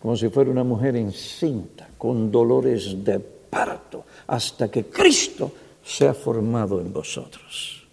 como 0.00 0.16
si 0.16 0.28
fuera 0.28 0.50
una 0.50 0.64
mujer 0.64 0.96
encinta, 0.96 1.88
con 1.96 2.30
dolores 2.30 3.02
de 3.04 3.18
parto, 3.18 4.04
hasta 4.26 4.70
que 4.70 4.84
Cristo 4.86 5.52
sea 5.82 6.12
formado 6.12 6.80
en 6.80 6.92
vosotros. 6.92 7.86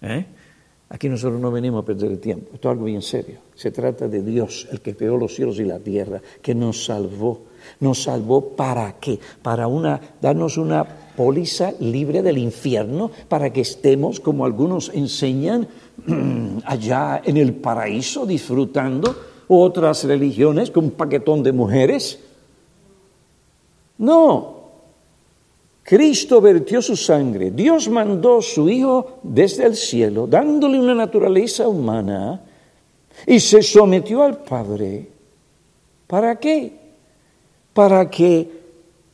¿Eh? 0.00 0.26
Aquí 0.90 1.08
nosotros 1.08 1.40
no 1.40 1.50
venimos 1.50 1.82
a 1.82 1.86
perder 1.86 2.12
el 2.12 2.18
tiempo, 2.18 2.50
esto 2.54 2.68
es 2.68 2.72
algo 2.72 2.84
bien 2.84 3.02
serio. 3.02 3.38
Se 3.54 3.70
trata 3.70 4.08
de 4.08 4.22
Dios, 4.22 4.68
el 4.70 4.80
que 4.80 4.94
creó 4.94 5.16
los 5.16 5.34
cielos 5.34 5.58
y 5.58 5.64
la 5.64 5.78
tierra, 5.78 6.20
que 6.42 6.54
nos 6.54 6.84
salvó. 6.84 7.40
¿Nos 7.80 8.02
salvó 8.02 8.50
para 8.54 8.98
qué? 9.00 9.18
Para 9.40 9.68
una, 9.68 10.00
darnos 10.20 10.58
una 10.58 10.84
póliza 11.16 11.72
libre 11.80 12.22
del 12.22 12.38
infierno 12.38 13.10
para 13.28 13.52
que 13.52 13.60
estemos, 13.60 14.20
como 14.20 14.44
algunos 14.44 14.90
enseñan, 14.94 15.68
allá 16.64 17.22
en 17.24 17.36
el 17.36 17.54
paraíso 17.54 18.26
disfrutando, 18.26 19.14
otras 19.48 20.04
religiones 20.04 20.70
con 20.70 20.84
un 20.84 20.90
paquetón 20.92 21.42
de 21.42 21.52
mujeres. 21.52 22.18
No, 23.98 24.62
Cristo 25.82 26.40
vertió 26.40 26.80
su 26.80 26.96
sangre, 26.96 27.50
Dios 27.50 27.88
mandó 27.88 28.40
su 28.40 28.68
Hijo 28.68 29.18
desde 29.22 29.66
el 29.66 29.76
cielo, 29.76 30.26
dándole 30.26 30.78
una 30.78 30.94
naturaleza 30.94 31.68
humana, 31.68 32.40
y 33.26 33.38
se 33.40 33.62
sometió 33.62 34.22
al 34.22 34.38
Padre. 34.38 35.08
¿Para 36.06 36.36
qué? 36.36 36.72
Para 37.74 38.08
que 38.08 38.48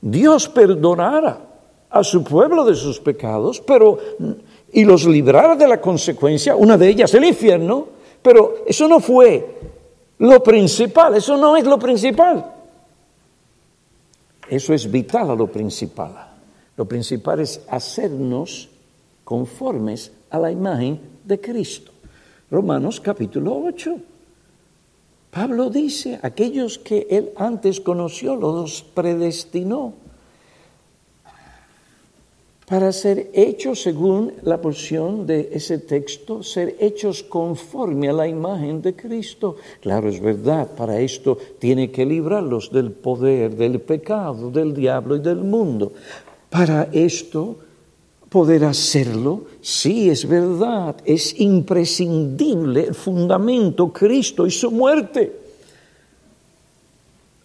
Dios 0.01 0.49
perdonara 0.49 1.48
a 1.91 2.05
su 2.05 2.23
pueblo 2.23 2.65
de 2.65 2.75
sus 2.75 3.01
pecados, 3.01 3.61
pero 3.61 3.99
y 4.73 4.85
los 4.85 5.07
librara 5.07 5.57
de 5.57 5.67
la 5.67 5.81
consecuencia, 5.81 6.55
una 6.55 6.77
de 6.77 6.89
ellas 6.89 7.15
el 7.15 7.25
infierno, 7.25 7.87
pero 8.21 8.65
eso 8.67 8.87
no 8.87 9.01
fue 9.01 9.57
lo 10.19 10.43
principal, 10.43 11.15
eso 11.15 11.37
no 11.37 11.57
es 11.57 11.65
lo 11.65 11.79
principal. 11.79 12.55
Eso 14.49 14.75
es 14.75 14.91
vital 14.91 15.31
a 15.31 15.35
lo 15.35 15.47
principal. 15.47 16.13
Lo 16.77 16.85
principal 16.87 17.41
es 17.41 17.61
hacernos 17.69 18.69
conformes 19.25 20.13
a 20.31 20.39
la 20.39 20.51
imagen 20.51 21.01
de 21.25 21.41
Cristo. 21.41 21.93
Romanos 22.51 23.01
capítulo 23.01 23.63
8. 23.67 23.97
Pablo 25.31 25.69
dice, 25.69 26.19
aquellos 26.23 26.79
que 26.79 27.07
él 27.11 27.31
antes 27.37 27.81
conoció, 27.81 28.35
los 28.37 28.83
predestinó 28.83 29.93
para 32.69 32.93
ser 32.93 33.31
hechos, 33.33 33.81
según 33.81 34.35
la 34.43 34.61
porción 34.61 35.27
de 35.27 35.49
ese 35.53 35.79
texto, 35.79 36.43
ser 36.43 36.77
hechos 36.79 37.23
conforme 37.23 38.11
a 38.11 38.13
la 38.13 38.29
imagen 38.29 38.83
de 38.83 38.95
Cristo. 38.95 39.57
Claro, 39.81 40.11
es 40.11 40.21
verdad, 40.21 40.69
para 40.77 41.01
esto 41.01 41.39
tiene 41.59 41.91
que 41.91 42.05
librarlos 42.05 42.71
del 42.71 42.93
poder, 42.93 43.57
del 43.57 43.81
pecado, 43.81 44.51
del 44.51 44.75
diablo 44.75 45.17
y 45.17 45.21
del 45.21 45.39
mundo. 45.39 45.93
Para 46.51 46.91
esto, 46.93 47.57
poder 48.29 48.65
hacerlo, 48.65 49.45
sí, 49.63 50.11
es 50.11 50.29
verdad, 50.29 50.97
es 51.07 51.41
imprescindible 51.41 52.89
el 52.89 52.95
fundamento, 52.95 53.91
Cristo 53.91 54.47
y 54.47 54.51
su 54.51 54.71
muerte. 54.71 55.33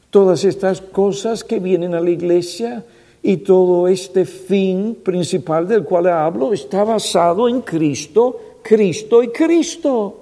Todas 0.09 0.43
estas 0.43 0.81
cosas 0.81 1.45
que 1.45 1.59
vienen 1.59 1.95
a 1.95 2.01
la 2.01 2.09
iglesia, 2.09 2.83
y 3.25 3.37
todo 3.37 3.87
este 3.87 4.25
fin 4.25 4.99
principal 5.01 5.65
del 5.65 5.85
cual 5.85 6.07
hablo 6.07 6.51
está 6.51 6.83
basado 6.83 7.47
en 7.47 7.61
Cristo, 7.61 8.59
Cristo 8.61 9.23
y 9.23 9.29
Cristo. 9.29 10.19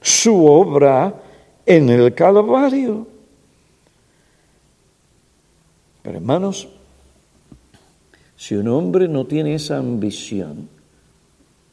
Su 0.00 0.46
obra 0.46 1.12
en 1.66 1.88
el 1.88 2.14
Calvario. 2.14 3.08
Pero 6.02 6.18
hermanos, 6.18 6.68
si 8.36 8.54
un 8.54 8.68
hombre 8.68 9.08
no 9.08 9.26
tiene 9.26 9.56
esa 9.56 9.78
ambición, 9.78 10.68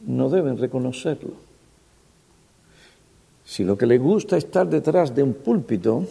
no 0.08 0.28
deben 0.28 0.58
reconocerlo. 0.58 1.34
Si 3.46 3.64
lo 3.64 3.78
que 3.78 3.86
le 3.86 4.00
gusta 4.00 4.38
es 4.38 4.46
estar 4.46 4.68
detrás 4.68 5.14
de 5.14 5.22
un 5.22 5.36
púlpito, 5.36 6.08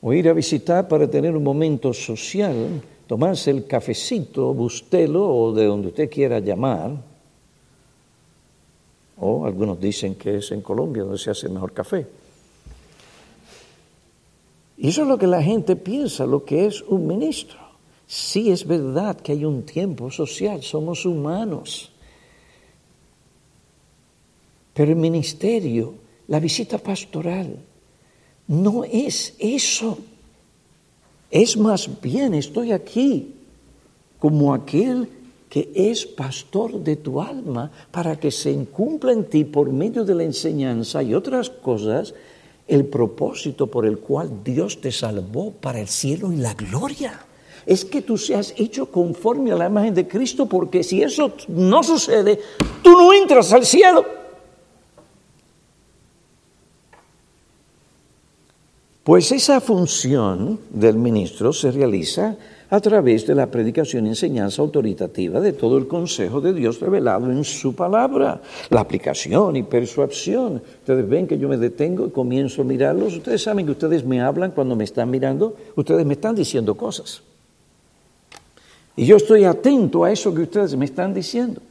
o 0.00 0.12
ir 0.12 0.28
a 0.28 0.32
visitar 0.32 0.86
para 0.86 1.10
tener 1.10 1.36
un 1.36 1.42
momento 1.42 1.92
social, 1.92 2.80
tomarse 3.06 3.50
el 3.50 3.66
cafecito, 3.66 4.54
bustelo 4.54 5.26
o 5.26 5.52
de 5.52 5.64
donde 5.64 5.88
usted 5.88 6.10
quiera 6.10 6.38
llamar, 6.38 6.92
o 9.20 9.44
algunos 9.44 9.80
dicen 9.80 10.14
que 10.14 10.36
es 10.36 10.52
en 10.52 10.60
Colombia 10.60 11.02
donde 11.02 11.18
se 11.18 11.30
hace 11.30 11.46
el 11.46 11.52
mejor 11.52 11.72
café. 11.72 12.06
Y 14.76 14.88
eso 14.88 15.02
es 15.02 15.08
lo 15.08 15.18
que 15.18 15.26
la 15.26 15.42
gente 15.42 15.74
piensa, 15.74 16.24
lo 16.24 16.44
que 16.44 16.66
es 16.66 16.82
un 16.82 17.06
ministro. 17.06 17.58
Sí 18.06 18.50
es 18.50 18.64
verdad 18.64 19.16
que 19.20 19.32
hay 19.32 19.44
un 19.44 19.64
tiempo 19.64 20.10
social, 20.10 20.62
somos 20.62 21.04
humanos. 21.04 21.90
Pero 24.72 24.92
el 24.92 24.96
ministerio, 24.96 25.94
la 26.28 26.38
visita 26.38 26.78
pastoral, 26.78 27.58
no 28.48 28.84
es 28.84 29.34
eso. 29.38 29.98
Es 31.30 31.56
más 31.56 31.88
bien, 32.00 32.34
estoy 32.34 32.72
aquí 32.72 33.34
como 34.18 34.54
aquel 34.54 35.08
que 35.48 35.70
es 35.74 36.04
pastor 36.06 36.82
de 36.82 36.96
tu 36.96 37.20
alma 37.20 37.70
para 37.90 38.18
que 38.18 38.30
se 38.30 38.50
incumpla 38.50 39.12
en 39.12 39.24
ti 39.24 39.44
por 39.44 39.70
medio 39.70 40.04
de 40.04 40.14
la 40.14 40.24
enseñanza 40.24 41.02
y 41.02 41.14
otras 41.14 41.48
cosas 41.50 42.14
el 42.66 42.84
propósito 42.84 43.66
por 43.66 43.86
el 43.86 43.98
cual 43.98 44.42
Dios 44.44 44.80
te 44.80 44.92
salvó 44.92 45.52
para 45.52 45.80
el 45.80 45.88
cielo 45.88 46.32
y 46.32 46.36
la 46.36 46.54
gloria. 46.54 47.20
Es 47.64 47.84
que 47.84 48.02
tú 48.02 48.16
seas 48.16 48.54
hecho 48.56 48.90
conforme 48.90 49.52
a 49.52 49.56
la 49.56 49.66
imagen 49.66 49.94
de 49.94 50.08
Cristo, 50.08 50.46
porque 50.46 50.82
si 50.82 51.02
eso 51.02 51.32
no 51.48 51.82
sucede, 51.82 52.40
tú 52.82 52.92
no 52.92 53.12
entras 53.12 53.52
al 53.52 53.64
cielo. 53.64 54.17
Pues 59.08 59.32
esa 59.32 59.62
función 59.62 60.58
del 60.68 60.98
ministro 60.98 61.50
se 61.54 61.70
realiza 61.70 62.36
a 62.68 62.78
través 62.78 63.26
de 63.26 63.34
la 63.34 63.46
predicación 63.46 64.04
y 64.04 64.10
enseñanza 64.10 64.60
autoritativa 64.60 65.40
de 65.40 65.54
todo 65.54 65.78
el 65.78 65.88
consejo 65.88 66.42
de 66.42 66.52
Dios 66.52 66.78
revelado 66.78 67.30
en 67.30 67.42
su 67.42 67.74
palabra, 67.74 68.42
la 68.68 68.80
aplicación 68.80 69.56
y 69.56 69.62
persuasión. 69.62 70.62
Ustedes 70.80 71.08
ven 71.08 71.26
que 71.26 71.38
yo 71.38 71.48
me 71.48 71.56
detengo 71.56 72.06
y 72.06 72.10
comienzo 72.10 72.60
a 72.60 72.66
mirarlos. 72.66 73.16
Ustedes 73.16 73.42
saben 73.42 73.64
que 73.64 73.72
ustedes 73.72 74.04
me 74.04 74.20
hablan 74.20 74.50
cuando 74.50 74.76
me 74.76 74.84
están 74.84 75.08
mirando, 75.08 75.56
ustedes 75.74 76.04
me 76.04 76.12
están 76.12 76.34
diciendo 76.34 76.74
cosas. 76.74 77.22
Y 78.94 79.06
yo 79.06 79.16
estoy 79.16 79.44
atento 79.44 80.04
a 80.04 80.12
eso 80.12 80.34
que 80.34 80.42
ustedes 80.42 80.76
me 80.76 80.84
están 80.84 81.14
diciendo. 81.14 81.62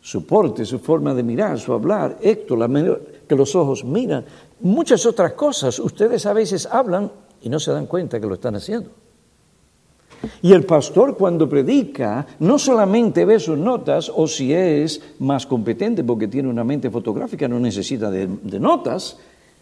Su 0.00 0.24
porte, 0.24 0.64
su 0.64 0.78
forma 0.78 1.12
de 1.12 1.24
mirar, 1.24 1.58
su 1.58 1.72
hablar, 1.72 2.18
Héctor, 2.22 2.56
la 2.56 2.68
que 3.30 3.36
los 3.36 3.54
ojos 3.54 3.84
miran, 3.84 4.24
muchas 4.58 5.06
otras 5.06 5.34
cosas. 5.34 5.78
Ustedes 5.78 6.26
a 6.26 6.32
veces 6.32 6.66
hablan 6.66 7.12
y 7.40 7.48
no 7.48 7.60
se 7.60 7.70
dan 7.70 7.86
cuenta 7.86 8.18
que 8.18 8.26
lo 8.26 8.34
están 8.34 8.56
haciendo. 8.56 8.90
Y 10.42 10.52
el 10.52 10.64
pastor 10.64 11.16
cuando 11.16 11.48
predica 11.48 12.26
no 12.40 12.58
solamente 12.58 13.24
ve 13.24 13.38
sus 13.38 13.56
notas 13.56 14.10
o 14.12 14.26
si 14.26 14.52
es 14.52 15.00
más 15.20 15.46
competente 15.46 16.02
porque 16.02 16.26
tiene 16.26 16.48
una 16.48 16.64
mente 16.64 16.90
fotográfica, 16.90 17.46
no 17.46 17.60
necesita 17.60 18.10
de, 18.10 18.26
notas, 18.58 19.18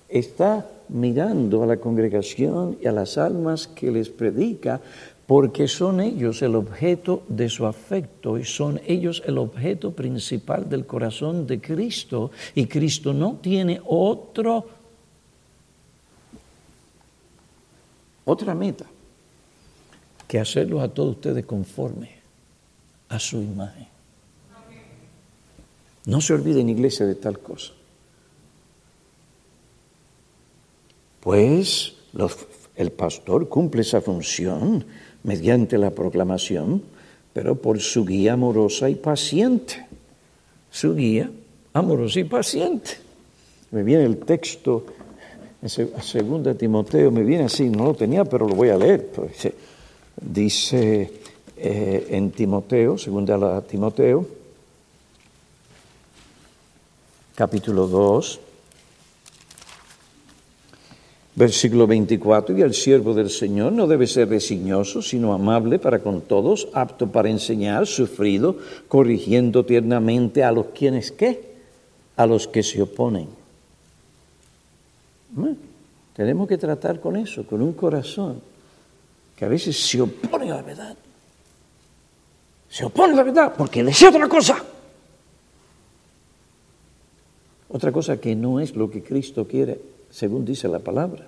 está 0.08 0.66
mirando 0.88 1.62
a 1.62 1.66
la 1.66 1.76
congregación 1.76 2.78
y 2.80 2.86
a 2.86 2.92
las 2.92 3.18
almas 3.18 3.68
que 3.68 3.90
les 3.90 4.08
predica 4.08 4.80
porque 5.28 5.68
son 5.68 6.00
ellos 6.00 6.40
el 6.40 6.54
objeto 6.54 7.22
de 7.28 7.50
su 7.50 7.66
afecto 7.66 8.38
y 8.38 8.46
son 8.46 8.80
ellos 8.86 9.22
el 9.26 9.36
objeto 9.36 9.92
principal 9.92 10.70
del 10.70 10.86
corazón 10.86 11.46
de 11.46 11.60
Cristo 11.60 12.30
y 12.54 12.64
Cristo 12.64 13.12
no 13.12 13.34
tiene 13.34 13.78
otro 13.84 14.66
otra 18.24 18.54
meta 18.54 18.86
que 20.26 20.40
hacerlos 20.40 20.82
a 20.82 20.88
todos 20.88 21.16
ustedes 21.16 21.44
conforme 21.44 22.10
a 23.10 23.18
su 23.18 23.42
imagen. 23.42 23.86
No 26.06 26.22
se 26.22 26.32
olviden, 26.32 26.70
iglesia, 26.70 27.04
de 27.04 27.16
tal 27.16 27.38
cosa. 27.40 27.74
Pues 31.20 31.96
el 32.76 32.92
pastor 32.92 33.46
cumple 33.50 33.82
esa 33.82 34.00
función 34.00 34.86
mediante 35.22 35.78
la 35.78 35.90
proclamación, 35.90 36.82
pero 37.32 37.56
por 37.56 37.80
su 37.80 38.04
guía 38.04 38.34
amorosa 38.34 38.88
y 38.88 38.94
paciente. 38.94 39.86
Su 40.70 40.94
guía 40.94 41.30
amorosa 41.72 42.20
y 42.20 42.24
paciente. 42.24 42.90
Me 43.70 43.82
viene 43.82 44.04
el 44.04 44.18
texto 44.18 44.86
en 45.60 45.68
segunda 45.68 46.54
Timoteo, 46.54 47.10
me 47.10 47.24
viene 47.24 47.44
así, 47.44 47.68
no 47.68 47.84
lo 47.84 47.94
tenía, 47.94 48.24
pero 48.24 48.46
lo 48.46 48.54
voy 48.54 48.68
a 48.68 48.76
leer. 48.76 49.06
Pues, 49.08 49.52
dice 50.20 51.12
eh, 51.56 52.06
en 52.10 52.30
Timoteo, 52.30 52.96
segunda 52.96 53.60
Timoteo, 53.62 54.26
capítulo 57.34 57.86
2, 57.88 58.40
Versículo 61.38 61.86
24, 61.86 62.58
y 62.58 62.62
el 62.62 62.74
siervo 62.74 63.14
del 63.14 63.30
Señor 63.30 63.70
no 63.70 63.86
debe 63.86 64.08
ser 64.08 64.28
resignoso, 64.28 65.00
sino 65.00 65.32
amable 65.32 65.78
para 65.78 66.00
con 66.00 66.22
todos, 66.22 66.66
apto 66.72 67.12
para 67.12 67.30
enseñar, 67.30 67.86
sufrido, 67.86 68.56
corrigiendo 68.88 69.64
tiernamente 69.64 70.42
a 70.42 70.50
los 70.50 70.66
quienes 70.74 71.12
qué, 71.12 71.54
a 72.16 72.26
los 72.26 72.48
que 72.48 72.64
se 72.64 72.82
oponen. 72.82 73.28
tenemos 76.16 76.48
que 76.48 76.58
tratar 76.58 76.98
con 76.98 77.14
eso, 77.14 77.46
con 77.46 77.62
un 77.62 77.72
corazón 77.72 78.42
que 79.36 79.44
a 79.44 79.48
veces 79.48 79.78
se 79.78 80.00
opone 80.00 80.50
a 80.50 80.56
la 80.56 80.62
verdad. 80.62 80.96
Se 82.68 82.84
opone 82.84 83.12
a 83.12 83.16
la 83.16 83.22
verdad 83.22 83.54
porque 83.56 83.84
desea 83.84 84.08
otra 84.08 84.28
cosa. 84.28 84.60
Otra 87.68 87.92
cosa 87.92 88.20
que 88.20 88.34
no 88.34 88.58
es 88.58 88.74
lo 88.74 88.90
que 88.90 89.04
Cristo 89.04 89.46
quiere 89.46 89.97
según 90.10 90.44
dice 90.44 90.68
la 90.68 90.78
palabra, 90.78 91.26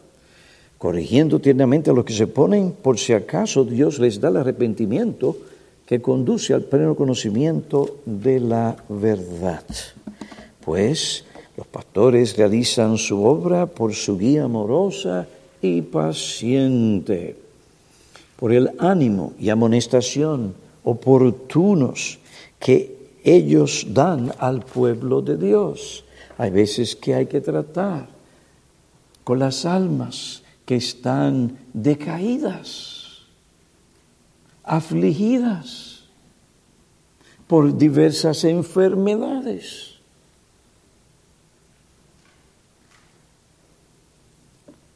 corrigiendo 0.78 1.40
tiernamente 1.40 1.90
a 1.90 1.92
los 1.92 2.04
que 2.04 2.12
se 2.12 2.26
ponen, 2.26 2.72
por 2.72 2.98
si 2.98 3.12
acaso 3.12 3.64
Dios 3.64 3.98
les 3.98 4.20
da 4.20 4.28
el 4.28 4.38
arrepentimiento 4.38 5.36
que 5.84 6.00
conduce 6.00 6.54
al 6.54 6.62
pleno 6.62 6.94
conocimiento 6.94 7.98
de 8.06 8.40
la 8.40 8.76
verdad. 8.88 9.64
Pues 10.64 11.24
los 11.56 11.66
pastores 11.66 12.36
realizan 12.36 12.96
su 12.96 13.24
obra 13.24 13.66
por 13.66 13.92
su 13.92 14.16
guía 14.16 14.44
amorosa 14.44 15.26
y 15.60 15.82
paciente, 15.82 17.36
por 18.36 18.52
el 18.52 18.70
ánimo 18.78 19.34
y 19.38 19.50
amonestación 19.50 20.54
oportunos 20.84 22.18
que 22.58 22.96
ellos 23.24 23.86
dan 23.90 24.32
al 24.38 24.60
pueblo 24.60 25.20
de 25.20 25.36
Dios. 25.36 26.04
Hay 26.38 26.50
veces 26.50 26.96
que 26.96 27.14
hay 27.14 27.26
que 27.26 27.40
tratar 27.40 28.08
con 29.24 29.38
las 29.38 29.64
almas 29.64 30.42
que 30.64 30.76
están 30.76 31.58
decaídas, 31.72 33.26
afligidas 34.62 36.04
por 37.46 37.76
diversas 37.76 38.44
enfermedades. 38.44 39.96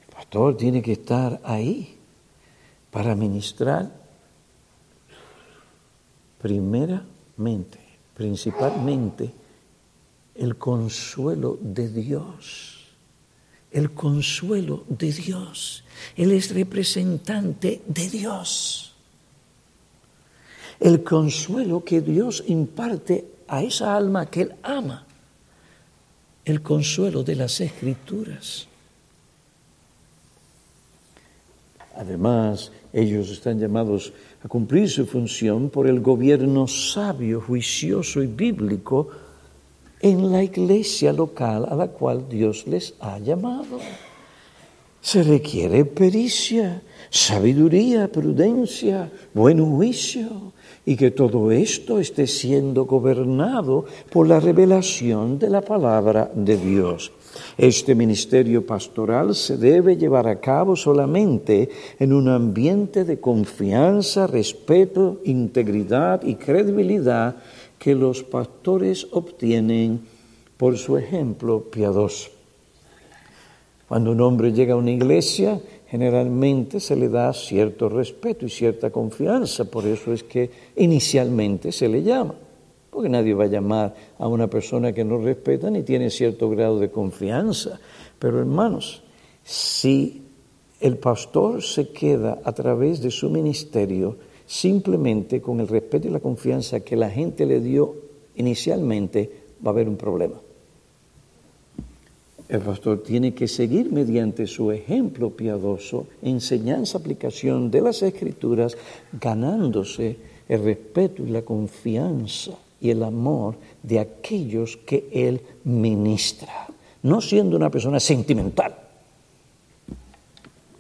El 0.07 0.15
pastor 0.15 0.57
tiene 0.57 0.81
que 0.81 0.93
estar 0.93 1.41
ahí 1.43 1.97
para 2.91 3.17
ministrar 3.17 3.91
primeramente, 6.41 7.81
principalmente, 8.15 9.33
el 10.37 10.57
consuelo 10.57 11.59
de 11.61 11.89
Dios 11.89 12.84
el 13.75 13.91
consuelo 13.91 14.85
de 14.89 15.13
Dios. 15.13 15.85
Él 16.17 16.31
es 16.31 16.55
representante 16.55 17.83
de 17.87 18.09
Dios. 18.09 18.95
El 20.79 21.03
consuelo 21.03 21.85
que 21.85 22.01
Dios 22.01 22.45
imparte 22.47 23.25
a 23.49 23.63
esa 23.63 23.97
alma 23.97 24.27
que 24.27 24.43
Él 24.43 24.55
ama. 24.63 25.05
El 26.45 26.63
consuelo 26.63 27.25
de 27.25 27.35
las 27.35 27.61
escrituras. 27.61 28.69
Además, 31.97 32.71
ellos 32.93 33.29
están 33.31 33.59
llamados 33.59 34.13
a 34.45 34.49
cumplir 34.49 34.89
su 34.89 35.05
función 35.07 35.69
por 35.69 35.89
el 35.89 35.99
gobierno 35.99 36.69
sabio, 36.69 37.41
juicioso 37.41 38.23
y 38.23 38.29
bíblico 38.29 39.11
en 40.05 40.31
la 40.31 40.43
iglesia 40.43 41.15
local 41.15 41.65
a 41.65 41.75
la 41.75 41.89
cual 41.89 42.29
Dios 42.29 42.67
les 42.67 42.93
ha 43.01 43.19
llamado. 43.19 43.81
Se 45.01 45.23
requiere 45.23 45.87
pericia, 45.87 46.83
sabiduría, 47.09 48.13
prudencia, 48.13 49.11
buen 49.33 49.65
juicio 49.65 50.53
y 50.85 50.97
que 50.97 51.11
todo 51.11 51.51
esto 51.51 51.99
esté 51.99 52.27
siendo 52.27 52.85
gobernado 52.85 53.87
por 54.13 54.29
la 54.29 54.41
revelación 54.41 55.39
de 55.39 55.49
la 55.49 55.63
palabra 55.63 56.31
de 56.35 56.59
Dios. 56.59 57.11
Este 57.57 57.95
ministerio 57.95 58.67
pastoral 58.67 59.35
se 59.35 59.57
debe 59.57 59.97
llevar 59.97 60.29
a 60.29 60.39
cabo 60.39 60.77
solamente 60.77 61.71
en 61.99 62.13
un 62.13 62.29
ambiente 62.29 63.05
de 63.05 63.21
confianza, 63.21 64.27
respeto, 64.27 65.23
integridad 65.25 66.23
y 66.23 66.35
credibilidad 66.35 67.37
que 67.85 67.95
los 67.95 68.23
pastores 68.23 69.07
obtienen 69.11 70.01
por 70.57 70.79
su 70.79 70.97
ejemplo 70.97 71.65
piadoso. 71.65 72.31
Cuando 73.87 74.13
un 74.13 74.23
hombre 74.23 74.55
llega 74.55 74.73
a 74.73 74.79
una 74.79 74.91
iglesia, 74.91 75.61
generalmente 75.87 76.81
se 76.81 76.97
le 76.97 77.11
da 77.11 77.31
cierto 77.35 77.91
respeto 77.91 78.47
y 78.47 78.49
cierta 78.49 78.89
confianza, 78.89 79.67
por 79.67 79.87
eso 79.87 80.15
es 80.15 80.23
que 80.23 80.51
inicialmente 80.77 81.73
se 81.73 81.91
le 81.91 82.03
llama, 82.03 82.35
porque 82.89 83.11
nadie 83.11 83.35
va 83.35 83.45
a 83.45 83.49
llamar 83.49 83.95
a 84.19 84.29
una 84.29 84.49
persona 84.49 84.95
que 84.95 85.05
no 85.05 85.19
respeta 85.19 85.69
ni 85.69 85.83
tiene 85.83 86.09
cierto 86.09 86.49
grado 86.49 86.79
de 86.81 86.91
confianza. 86.91 87.79
Pero 88.19 88.39
hermanos, 88.39 89.03
si 89.43 90.23
el 90.81 90.97
pastor 90.97 91.63
se 91.63 91.91
queda 91.91 92.39
a 92.45 92.53
través 92.53 93.03
de 93.03 93.11
su 93.11 93.29
ministerio 93.29 94.17
simplemente 94.55 95.43
con 95.43 95.59
el 95.59 95.67
respeto 95.67 96.07
y 96.07 96.13
la 96.13 96.21
confianza 96.21 96.79
que 96.79 96.95
la 96.95 97.11
gente 97.11 97.45
le 97.45 97.61
dio 97.61 97.97
inicialmente, 98.37 99.29
va 99.65 99.71
a 99.71 99.75
haber 99.75 99.89
un 99.89 99.97
problema. 99.97 100.37
El 102.49 102.61
pastor 102.61 103.03
tiene 103.03 103.35
que 103.35 103.49
seguir 103.49 103.91
mediante 103.91 104.47
su 104.47 104.71
ejemplo 104.71 105.31
piadoso, 105.31 106.07
enseñanza, 106.23 106.99
aplicación 106.99 107.69
de 107.73 107.81
las 107.81 108.03
escrituras, 108.03 108.77
ganándose 109.21 110.19
el 110.49 110.63
respeto 110.63 111.25
y 111.25 111.31
la 111.31 111.43
confianza 111.43 112.53
y 112.81 112.91
el 112.91 113.03
amor 113.03 113.57
de 113.83 113.99
aquellos 113.99 114.77
que 114.77 115.09
él 115.11 115.41
ministra, 115.65 116.69
no 117.03 117.21
siendo 117.21 117.57
una 117.57 117.71
persona 117.71 117.99
sentimental, 117.99 118.77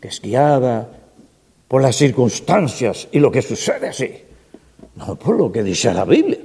que 0.01 0.09
es 0.09 0.21
por 1.75 1.83
las 1.83 1.97
circunstancias 1.97 3.09
y 3.11 3.19
lo 3.19 3.33
que 3.33 3.43
sucede 3.43 3.89
así, 3.89 4.09
no 4.95 5.17
por 5.17 5.37
lo 5.37 5.51
que 5.51 5.61
dice 5.61 5.93
la 5.93 6.05
Biblia. 6.05 6.39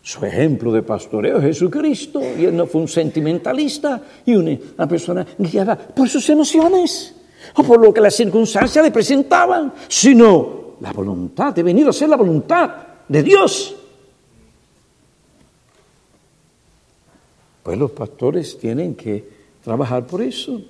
Su 0.00 0.24
ejemplo 0.24 0.70
de 0.70 0.84
pastoreo 0.84 1.38
es 1.38 1.42
Jesucristo, 1.42 2.20
y 2.20 2.44
él 2.44 2.56
no 2.56 2.68
fue 2.68 2.82
un 2.82 2.86
sentimentalista 2.86 4.00
y 4.24 4.36
una, 4.36 4.86
persona 4.86 5.26
guiada 5.36 5.76
por 5.76 6.08
sus 6.08 6.30
emociones 6.30 7.16
o 7.56 7.64
por 7.64 7.80
lo 7.80 7.92
que 7.92 8.00
las 8.00 8.14
circunstancias 8.14 8.84
le 8.84 8.92
presentaban, 8.92 9.72
sino 9.88 10.76
la 10.80 10.92
voluntad 10.92 11.52
de 11.52 11.64
venir 11.64 11.88
a 11.88 11.92
ser 11.92 12.08
la 12.08 12.16
voluntad 12.16 12.70
de 13.08 13.20
Dios. 13.20 13.74
Pues 17.64 17.76
los 17.76 17.90
pastores 17.90 18.56
tienen 18.60 18.94
que 18.94 19.28
trabajar 19.64 20.06
por 20.06 20.22
eso. 20.22 20.62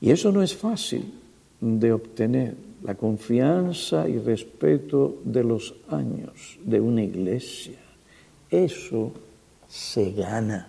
Y 0.00 0.12
eso 0.12 0.30
no 0.30 0.44
es 0.44 0.54
fácil 0.54 1.19
de 1.60 1.92
obtener 1.92 2.56
la 2.82 2.94
confianza 2.94 4.08
y 4.08 4.18
respeto 4.18 5.18
de 5.24 5.44
los 5.44 5.74
años 5.88 6.58
de 6.64 6.80
una 6.80 7.02
iglesia. 7.02 7.78
Eso 8.50 9.12
se 9.68 10.12
gana. 10.12 10.68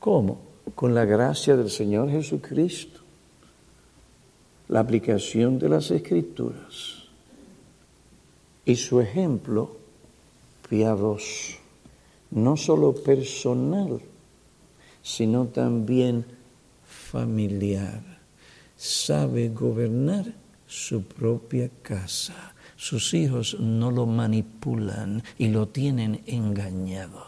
¿Cómo? 0.00 0.40
Con 0.74 0.94
la 0.94 1.04
gracia 1.04 1.56
del 1.56 1.70
Señor 1.70 2.10
Jesucristo, 2.10 3.00
la 4.68 4.80
aplicación 4.80 5.58
de 5.58 5.68
las 5.68 5.90
escrituras 5.90 7.04
y 8.64 8.76
su 8.76 9.00
ejemplo 9.00 9.76
piadoso, 10.68 11.54
no 12.30 12.56
solo 12.56 12.94
personal, 12.94 14.00
sino 15.02 15.46
también 15.46 16.26
familiar. 16.84 18.17
Sabe 18.78 19.50
gobernar 19.50 20.24
su 20.66 21.02
propia 21.02 21.68
casa 21.82 22.54
sus 22.78 23.12
hijos 23.12 23.58
no 23.58 23.90
lo 23.90 24.06
manipulan 24.06 25.20
y 25.36 25.48
lo 25.48 25.66
tienen 25.66 26.22
engañado. 26.26 27.24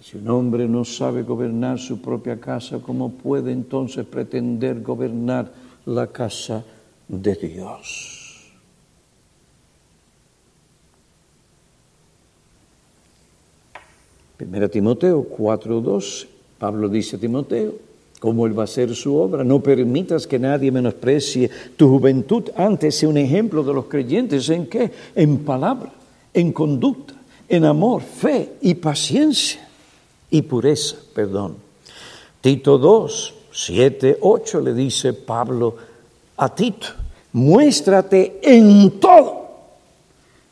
Si 0.00 0.16
un 0.16 0.30
hombre 0.30 0.66
no 0.66 0.82
sabe 0.86 1.22
gobernar 1.22 1.78
su 1.78 2.00
propia 2.00 2.40
casa, 2.40 2.78
¿cómo 2.78 3.12
puede 3.12 3.52
entonces 3.52 4.06
pretender 4.06 4.80
gobernar 4.80 5.52
la 5.84 6.06
casa 6.06 6.64
de 7.06 7.34
Dios? 7.34 8.50
Primera 14.38 14.70
Timoteo 14.70 15.22
4.2, 15.22 16.26
Pablo 16.58 16.88
dice 16.88 17.16
a 17.16 17.18
Timoteo, 17.18 17.89
¿Cómo 18.20 18.46
Él 18.46 18.56
va 18.56 18.62
a 18.62 18.64
hacer 18.64 18.94
su 18.94 19.16
obra. 19.16 19.42
No 19.42 19.60
permitas 19.60 20.26
que 20.26 20.38
nadie 20.38 20.70
menosprecie 20.70 21.50
tu 21.74 21.88
juventud. 21.88 22.50
Antes, 22.54 22.94
sea 22.94 23.08
un 23.08 23.16
ejemplo 23.16 23.64
de 23.64 23.72
los 23.72 23.86
creyentes. 23.86 24.48
¿En 24.50 24.66
qué? 24.66 24.90
En 25.14 25.38
palabra, 25.38 25.90
en 26.34 26.52
conducta, 26.52 27.14
en 27.48 27.64
amor, 27.64 28.02
fe 28.02 28.52
y 28.60 28.74
paciencia 28.74 29.66
y 30.30 30.42
pureza, 30.42 30.96
perdón. 31.14 31.56
Tito 32.42 32.76
2, 32.76 33.34
7, 33.52 34.18
8 34.20 34.60
le 34.60 34.74
dice 34.74 35.14
Pablo 35.14 35.76
a 36.36 36.54
Tito, 36.54 36.88
muéstrate 37.32 38.38
en 38.42 39.00
todo 39.00 39.40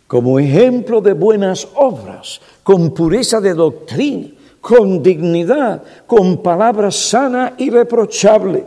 como 0.07 0.39
ejemplo 0.39 1.03
de 1.03 1.13
buenas 1.13 1.69
obras, 1.75 2.41
con 2.63 2.95
pureza 2.95 3.43
de 3.43 3.53
doctrina 3.53 4.29
con 4.69 5.03
dignidad, 5.03 5.83
con 6.07 6.43
palabra 6.43 6.91
sana 6.91 7.55
y 7.57 7.71
reprochable. 7.71 8.67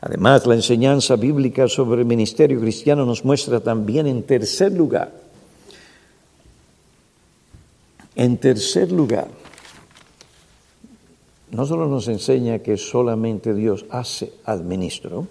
Además, 0.00 0.46
la 0.46 0.54
enseñanza 0.54 1.16
bíblica 1.16 1.68
sobre 1.68 2.00
el 2.00 2.06
ministerio 2.06 2.58
cristiano 2.58 3.04
nos 3.04 3.26
muestra 3.26 3.60
también 3.60 4.06
en 4.06 4.22
tercer 4.22 4.72
lugar, 4.72 5.12
en 8.16 8.38
tercer 8.38 8.90
lugar, 8.90 9.28
no 11.50 11.66
solo 11.66 11.86
nos 11.88 12.08
enseña 12.08 12.60
que 12.60 12.78
solamente 12.78 13.52
Dios 13.52 13.84
hace 13.90 14.32
administro, 14.46 15.26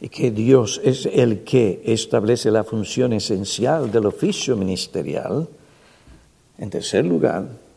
y 0.00 0.08
que 0.08 0.32
Dios 0.32 0.80
es 0.82 1.06
el 1.06 1.44
que 1.44 1.80
establece 1.84 2.50
la 2.50 2.64
función 2.64 3.12
esencial 3.12 3.92
del 3.92 4.06
oficio 4.06 4.56
ministerial, 4.56 5.46
en 6.58 6.70
tercer 6.70 7.04
lugar, 7.04 7.69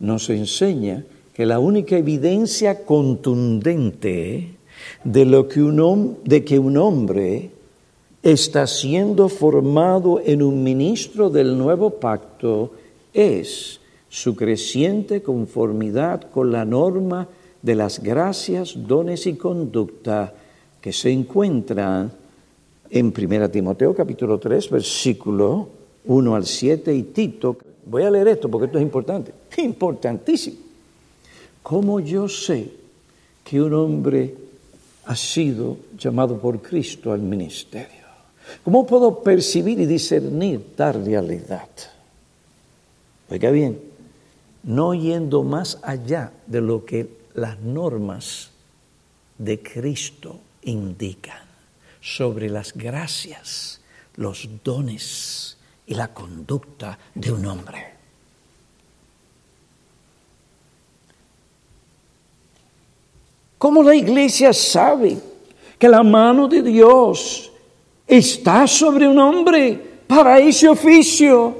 nos 0.00 0.28
enseña 0.30 1.04
que 1.34 1.46
la 1.46 1.58
única 1.58 1.96
evidencia 1.96 2.84
contundente 2.84 4.54
de, 5.04 5.24
lo 5.24 5.46
que 5.46 5.62
un, 5.62 6.18
de 6.24 6.44
que 6.44 6.58
un 6.58 6.76
hombre 6.76 7.50
está 8.22 8.66
siendo 8.66 9.28
formado 9.28 10.20
en 10.24 10.42
un 10.42 10.62
ministro 10.62 11.30
del 11.30 11.56
nuevo 11.56 11.90
pacto 11.90 12.72
es 13.14 13.80
su 14.08 14.34
creciente 14.34 15.22
conformidad 15.22 16.30
con 16.30 16.50
la 16.50 16.64
norma 16.64 17.28
de 17.62 17.74
las 17.74 18.02
gracias, 18.02 18.74
dones 18.76 19.26
y 19.26 19.34
conducta 19.34 20.34
que 20.80 20.92
se 20.92 21.10
encuentran 21.10 22.10
en 22.90 23.14
1 23.16 23.50
Timoteo 23.50 23.94
capítulo 23.94 24.38
3, 24.38 24.70
versículo 24.70 25.68
1 26.06 26.34
al 26.34 26.46
7 26.46 26.94
y 26.94 27.02
Tito. 27.04 27.56
Voy 27.90 28.04
a 28.04 28.10
leer 28.10 28.28
esto 28.28 28.48
porque 28.48 28.66
esto 28.66 28.78
es 28.78 28.82
importante, 28.82 29.34
importantísimo. 29.56 30.58
¿Cómo 31.60 31.98
yo 31.98 32.28
sé 32.28 32.70
que 33.42 33.60
un 33.60 33.74
hombre 33.74 34.32
ha 35.06 35.16
sido 35.16 35.76
llamado 35.98 36.38
por 36.40 36.62
Cristo 36.62 37.12
al 37.12 37.20
ministerio? 37.20 38.06
¿Cómo 38.62 38.86
puedo 38.86 39.24
percibir 39.24 39.80
y 39.80 39.86
discernir 39.86 40.76
tal 40.76 41.04
realidad? 41.04 41.68
Oiga 43.28 43.50
bien, 43.50 43.80
no 44.62 44.94
yendo 44.94 45.42
más 45.42 45.80
allá 45.82 46.32
de 46.46 46.60
lo 46.60 46.84
que 46.84 47.08
las 47.34 47.58
normas 47.58 48.50
de 49.36 49.60
Cristo 49.60 50.38
indican 50.62 51.42
sobre 52.00 52.48
las 52.48 52.72
gracias, 52.72 53.80
los 54.14 54.48
dones 54.62 55.49
y 55.90 55.94
la 55.94 56.06
conducta 56.14 56.96
de 57.12 57.32
un 57.32 57.44
hombre. 57.46 57.84
¿Cómo 63.58 63.82
la 63.82 63.96
iglesia 63.96 64.52
sabe 64.52 65.18
que 65.76 65.88
la 65.88 66.04
mano 66.04 66.46
de 66.46 66.62
Dios 66.62 67.50
está 68.06 68.68
sobre 68.68 69.08
un 69.08 69.18
hombre 69.18 70.04
para 70.06 70.38
ese 70.38 70.68
oficio? 70.68 71.56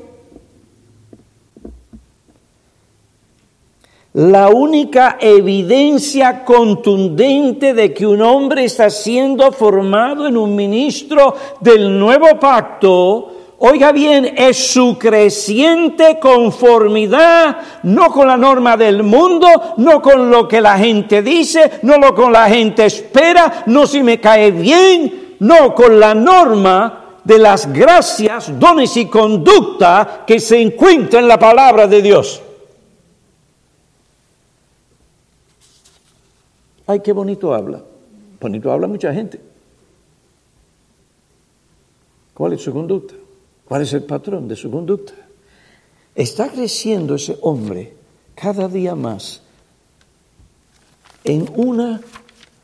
La 4.12 4.48
única 4.48 5.18
evidencia 5.20 6.44
contundente 6.44 7.74
de 7.74 7.92
que 7.92 8.06
un 8.06 8.22
hombre 8.22 8.64
está 8.64 8.90
siendo 8.90 9.50
formado 9.50 10.28
en 10.28 10.36
un 10.36 10.54
ministro 10.54 11.34
del 11.60 11.98
nuevo 11.98 12.38
pacto, 12.38 13.39
oiga 13.62 13.92
bien, 13.92 14.34
es 14.36 14.72
su 14.72 14.98
creciente 14.98 16.18
conformidad, 16.18 17.58
no 17.82 18.10
con 18.10 18.26
la 18.26 18.36
norma 18.36 18.76
del 18.76 19.02
mundo, 19.02 19.48
no 19.76 20.00
con 20.00 20.30
lo 20.30 20.48
que 20.48 20.60
la 20.62 20.78
gente 20.78 21.22
dice, 21.22 21.80
no 21.82 21.98
lo 21.98 22.14
con 22.14 22.32
la 22.32 22.48
gente 22.48 22.86
espera, 22.86 23.64
no 23.66 23.86
si 23.86 24.02
me 24.02 24.18
cae 24.18 24.50
bien, 24.50 25.36
no 25.40 25.74
con 25.74 26.00
la 26.00 26.14
norma 26.14 27.18
de 27.22 27.38
las 27.38 27.70
gracias, 27.70 28.58
dones 28.58 28.96
y 28.96 29.06
conducta 29.06 30.24
que 30.26 30.40
se 30.40 30.60
encuentra 30.60 31.20
en 31.20 31.28
la 31.28 31.38
palabra 31.38 31.86
de 31.86 32.00
Dios. 32.00 32.42
Ay, 36.86 37.00
qué 37.00 37.12
bonito 37.12 37.54
habla. 37.54 37.82
Bonito 38.40 38.72
habla 38.72 38.86
mucha 38.86 39.12
gente. 39.12 39.38
¿Cuál 42.32 42.54
es 42.54 42.62
su 42.62 42.72
conducta? 42.72 43.14
¿Cuál 43.70 43.82
es 43.82 43.92
el 43.92 44.02
patrón 44.02 44.48
de 44.48 44.56
su 44.56 44.68
conducta? 44.68 45.12
Está 46.12 46.48
creciendo 46.48 47.14
ese 47.14 47.38
hombre 47.42 47.94
cada 48.34 48.66
día 48.66 48.96
más 48.96 49.42
en 51.22 51.48
una 51.54 52.00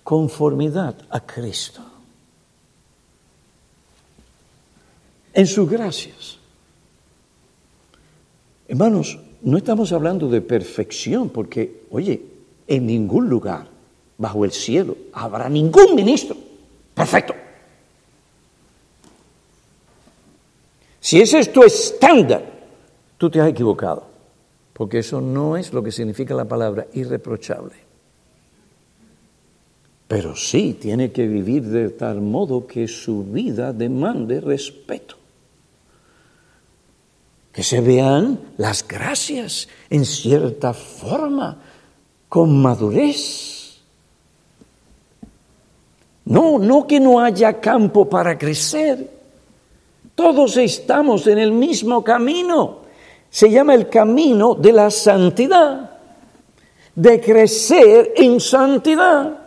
conformidad 0.02 0.96
a 1.08 1.20
Cristo. 1.20 1.80
En 5.32 5.46
sus 5.46 5.70
gracias. 5.70 6.38
Hermanos, 8.66 9.16
no 9.42 9.58
estamos 9.58 9.92
hablando 9.92 10.28
de 10.28 10.40
perfección 10.40 11.28
porque, 11.28 11.84
oye, 11.92 12.20
en 12.66 12.84
ningún 12.84 13.28
lugar 13.28 13.68
bajo 14.18 14.44
el 14.44 14.50
cielo 14.50 14.96
habrá 15.12 15.48
ningún 15.48 15.94
ministro 15.94 16.36
perfecto. 16.94 17.45
Si 21.06 21.20
ese 21.20 21.38
es 21.38 21.52
tu 21.52 21.62
estándar, 21.62 22.42
tú 23.16 23.30
te 23.30 23.40
has 23.40 23.48
equivocado, 23.48 24.08
porque 24.72 24.98
eso 24.98 25.20
no 25.20 25.56
es 25.56 25.72
lo 25.72 25.80
que 25.80 25.92
significa 25.92 26.34
la 26.34 26.46
palabra 26.46 26.88
irreprochable. 26.94 27.76
Pero 30.08 30.34
sí 30.34 30.76
tiene 30.80 31.12
que 31.12 31.28
vivir 31.28 31.62
de 31.62 31.90
tal 31.90 32.20
modo 32.20 32.66
que 32.66 32.88
su 32.88 33.22
vida 33.22 33.72
demande 33.72 34.40
respeto. 34.40 35.14
Que 37.52 37.62
se 37.62 37.80
vean 37.80 38.40
las 38.56 38.84
gracias 38.84 39.68
en 39.88 40.04
cierta 40.04 40.74
forma, 40.74 41.56
con 42.28 42.60
madurez 42.60 43.78
no, 46.24 46.58
no 46.58 46.84
que 46.84 46.98
no 46.98 47.20
haya 47.20 47.60
campo 47.60 48.08
para 48.08 48.36
crecer. 48.36 49.15
Todos 50.16 50.56
estamos 50.56 51.26
en 51.26 51.38
el 51.38 51.52
mismo 51.52 52.02
camino. 52.02 52.78
Se 53.28 53.50
llama 53.50 53.74
el 53.74 53.90
camino 53.90 54.54
de 54.54 54.72
la 54.72 54.90
santidad, 54.90 55.90
de 56.94 57.20
crecer 57.20 58.14
en 58.16 58.40
santidad. 58.40 59.38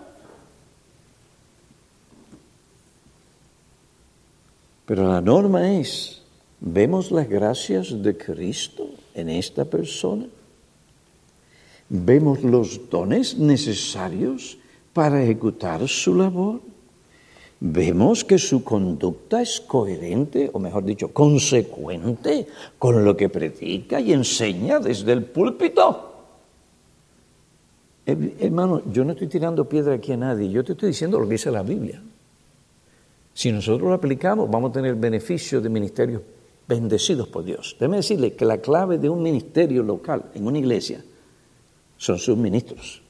Pero 4.86 5.08
la 5.08 5.22
norma 5.22 5.72
es, 5.72 6.22
¿vemos 6.60 7.10
las 7.10 7.28
gracias 7.28 8.04
de 8.04 8.16
Cristo 8.16 8.90
en 9.16 9.30
esta 9.30 9.66
persona? 9.66 10.28
¿Vemos 11.90 12.44
los 12.44 12.90
dones 12.92 13.40
necesarios 13.40 14.60
para 14.94 15.24
ejecutar 15.24 15.88
su 15.88 16.14
labor? 16.14 16.62
Vemos 17.60 18.24
que 18.24 18.38
su 18.38 18.64
conducta 18.64 19.42
es 19.42 19.60
coherente, 19.60 20.50
o 20.54 20.60
mejor 20.60 20.84
dicho, 20.86 21.12
consecuente 21.12 22.48
con 22.78 23.04
lo 23.04 23.18
que 23.18 23.30
predica 23.30 24.00
y 24.00 24.14
enseña 24.14 24.80
desde 24.80 25.12
el 25.12 25.26
púlpito. 25.26 26.06
Hermano, 28.06 28.82
yo 28.92 29.04
no 29.04 29.12
estoy 29.12 29.28
tirando 29.28 29.68
piedra 29.68 29.94
aquí 29.94 30.14
a 30.14 30.18
nadie, 30.18 30.50
yo 30.50 30.64
te 30.64 30.72
estoy 30.72 30.90
diciendo 30.90 31.20
lo 31.20 31.26
que 31.28 31.34
dice 31.34 31.52
la 31.52 31.62
Biblia. 31.62 32.02
Si 33.34 33.52
nosotros 33.52 33.88
lo 33.88 33.94
aplicamos, 33.94 34.50
vamos 34.50 34.72
a 34.72 34.74
tener 34.74 34.96
beneficio 34.96 35.62
de 35.62 35.70
ministerios 35.70 36.22
bendecidos 36.68 37.28
por 37.28 37.44
Dios. 37.44 37.76
Déjeme 37.80 37.98
decirle 37.98 38.34
que 38.34 38.46
la 38.46 38.58
clave 38.58 38.98
de 38.98 39.10
un 39.10 39.22
ministerio 39.22 39.84
local 39.84 40.26
en 40.34 40.48
una 40.48 40.58
iglesia 40.58 41.04
son 41.98 42.18
sus 42.18 42.38
ministros 42.38 43.02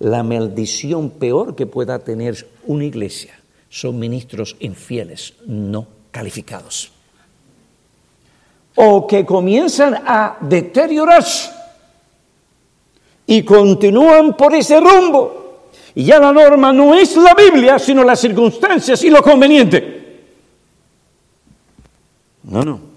la 0.00 0.22
maldición 0.22 1.10
peor 1.10 1.54
que 1.54 1.66
pueda 1.66 1.98
tener 2.00 2.48
una 2.66 2.84
iglesia 2.84 3.38
son 3.68 3.98
ministros 3.98 4.56
infieles, 4.58 5.34
no 5.46 5.86
calificados. 6.10 6.90
O 8.74 9.06
que 9.06 9.24
comienzan 9.24 10.02
a 10.06 10.38
deteriorarse 10.40 11.50
y 13.26 13.44
continúan 13.44 14.36
por 14.36 14.54
ese 14.54 14.80
rumbo. 14.80 15.68
Y 15.94 16.04
ya 16.04 16.18
la 16.18 16.32
norma 16.32 16.72
no 16.72 16.94
es 16.94 17.16
la 17.16 17.34
Biblia, 17.34 17.78
sino 17.78 18.02
las 18.02 18.20
circunstancias 18.20 19.04
y 19.04 19.10
lo 19.10 19.22
conveniente. 19.22 20.00
No, 22.44 22.62
no. 22.64 22.89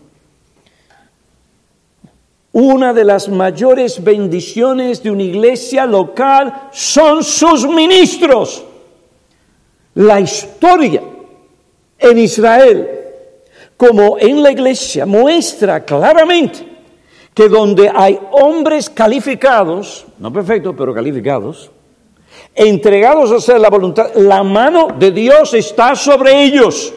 Una 2.54 2.94
de 2.94 3.04
las 3.04 3.30
mayores 3.30 4.04
bendiciones 4.04 5.02
de 5.02 5.10
una 5.10 5.24
iglesia 5.24 5.88
local 5.88 6.70
son 6.72 7.24
sus 7.24 7.68
ministros. 7.68 8.64
La 9.96 10.20
historia 10.20 11.02
en 11.98 12.18
Israel, 12.20 12.90
como 13.76 14.20
en 14.20 14.44
la 14.44 14.52
iglesia, 14.52 15.08
muestra 15.08 15.84
claramente 15.84 16.60
que 17.34 17.50
donde 17.50 17.92
hay 17.92 18.20
hombres 18.34 18.88
calificados, 18.88 20.06
no 20.20 20.32
perfectos, 20.32 20.76
pero 20.78 20.94
calificados, 20.94 21.72
entregados 22.54 23.32
a 23.32 23.38
hacer 23.38 23.60
la 23.60 23.72
voluntad, 23.72 24.14
la 24.14 24.44
mano 24.44 24.90
de 25.00 25.10
Dios 25.10 25.56
está 25.56 25.96
sobre 25.96 26.44
ellos. 26.44 26.94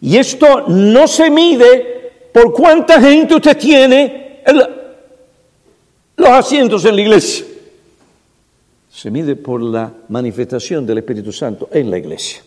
Y 0.00 0.16
esto 0.16 0.64
no 0.68 1.06
se 1.06 1.30
mide 1.30 2.30
por 2.32 2.54
cuánta 2.54 2.98
gente 2.98 3.34
usted 3.34 3.58
tiene 3.58 4.23
los 6.16 6.28
asientos 6.28 6.84
en 6.84 6.96
la 6.96 7.02
iglesia. 7.02 7.46
Se 8.90 9.10
mide 9.10 9.36
por 9.36 9.60
la 9.60 9.92
manifestación 10.08 10.86
del 10.86 10.98
Espíritu 10.98 11.32
Santo 11.32 11.68
en 11.72 11.90
la 11.90 11.98
iglesia. 11.98 12.42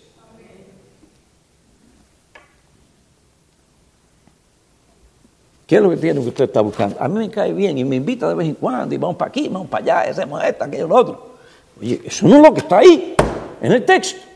¿Qué 5.68 5.76
es 5.76 5.82
lo 5.82 5.90
que 5.90 5.98
tiene 5.98 6.22
que 6.22 6.30
usted 6.30 6.46
está 6.46 6.62
buscando? 6.62 6.96
A 6.98 7.10
mí 7.10 7.20
me 7.20 7.30
cae 7.30 7.52
bien 7.52 7.78
y 7.78 7.84
me 7.84 7.98
invita 7.98 8.30
de 8.30 8.36
vez 8.36 8.48
en 8.48 8.56
cuando 8.56 8.96
y 8.96 8.98
vamos 8.98 9.18
para 9.18 9.30
aquí, 9.30 9.50
vamos 9.50 9.68
para 9.68 9.84
allá, 9.84 10.12
hacemos 10.12 10.42
esto, 10.42 10.64
aquello, 10.64 10.88
lo 10.88 10.96
otro. 10.96 11.28
Oye, 11.82 12.02
eso 12.06 12.26
no 12.26 12.38
es 12.38 12.42
lo 12.42 12.54
que 12.54 12.62
está 12.62 12.78
ahí, 12.78 13.16
en 13.62 13.72
el 13.74 13.84
texto. 13.84 14.27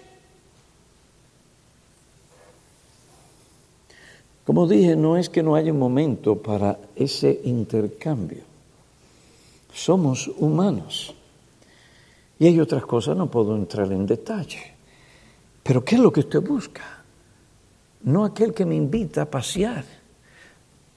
Como 4.46 4.68
dije, 4.68 4.96
no 4.96 5.18
es 5.18 5.30
que 5.30 5.44
no 5.44 5.56
haya 5.56 5.72
un 5.72 5.80
momento 5.80 6.36
para 6.36 6.78
ese 6.96 7.42
intercambio. 7.44 8.42
Somos 9.74 10.30
humanos. 10.38 11.14
Y 12.40 12.48
hay 12.48 12.60
otras 12.60 12.86
cosas, 12.86 13.16
no 13.16 13.28
puedo 13.28 13.56
entrar 13.56 13.92
en 13.92 14.06
detalle. 14.06 14.74
Pero 15.62 15.86
¿qué 15.86 15.96
es 15.96 16.02
lo 16.02 16.12
que 16.12 16.22
usted 16.22 16.42
busca? 16.42 17.04
No 18.04 18.26
aquel 18.26 18.54
que 18.54 18.66
me 18.66 18.76
invita 18.76 19.22
a 19.22 19.26
pasear, 19.26 19.86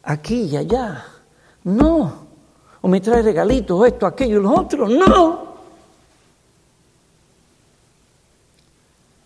aquí 0.03 0.45
y 0.45 0.57
allá. 0.57 1.05
No. 1.65 2.25
O 2.81 2.89
me 2.89 3.01
trae 3.01 3.23
regalitos, 3.23 3.87
esto, 3.87 4.07
aquello 4.07 4.41
y 4.41 4.43
lo 4.43 4.55
otro. 4.55 4.89
No. 4.89 5.55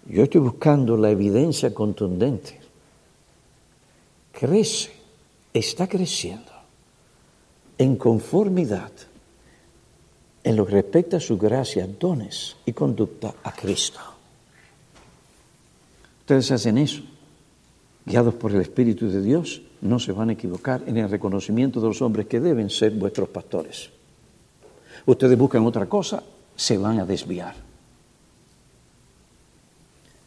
Yo 0.07 0.23
estoy 0.25 0.41
buscando 0.41 0.97
la 0.97 1.11
evidencia 1.11 1.73
contundente. 1.73 2.59
Crece, 4.39 4.93
está 5.53 5.89
creciendo 5.89 6.53
en 7.77 7.97
conformidad 7.97 8.93
en 10.45 10.55
lo 10.55 10.65
que 10.65 10.75
respecta 10.75 11.17
a 11.17 11.21
su 11.21 11.37
gracia, 11.37 11.89
dones 11.99 12.55
y 12.65 12.73
conducta 12.73 13.35
a 13.43 13.51
Cristo. 13.51 13.99
Ustedes 16.21 16.53
hacen 16.53 16.79
eso, 16.79 17.03
guiados 18.07 18.35
por 18.35 18.53
el 18.53 18.61
Espíritu 18.61 19.11
de 19.11 19.23
Dios, 19.23 19.61
no 19.81 19.99
se 19.99 20.13
van 20.13 20.31
a 20.31 20.35
equivocar 20.35 20.85
en 20.87 20.99
el 20.99 21.11
reconocimiento 21.11 21.81
de 21.81 21.89
los 21.89 22.01
hombres 22.01 22.27
que 22.27 22.39
deben 22.39 22.71
ser 22.71 22.93
vuestros 22.93 23.31
pastores. 23.31 23.91
Ustedes 25.05 25.37
buscan 25.37 25.67
otra 25.67 25.87
cosa, 25.87 26.23
se 26.55 26.79
van 26.79 27.01
a 27.01 27.05
desviar. 27.05 27.68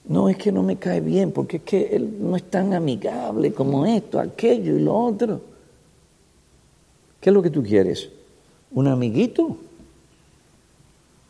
No 0.06 0.30
es 0.30 0.38
que 0.38 0.52
no 0.52 0.64
me 0.64 0.78
cae 0.78 1.00
bien, 1.00 1.32
porque 1.32 1.58
es 1.58 1.64
que 1.64 1.96
él 1.96 2.18
no 2.20 2.36
es 2.36 2.44
tan 2.44 2.74
amigable 2.74 3.54
como 3.54 3.86
esto, 3.86 4.20
aquello 4.20 4.76
y 4.76 4.80
lo 4.80 4.96
otro. 4.96 5.42
¿Qué 7.20 7.30
es 7.30 7.34
lo 7.34 7.42
que 7.42 7.52
tú 7.52 7.62
quieres? 7.62 8.10
¿Un 8.72 8.88
amiguito? 8.88 9.58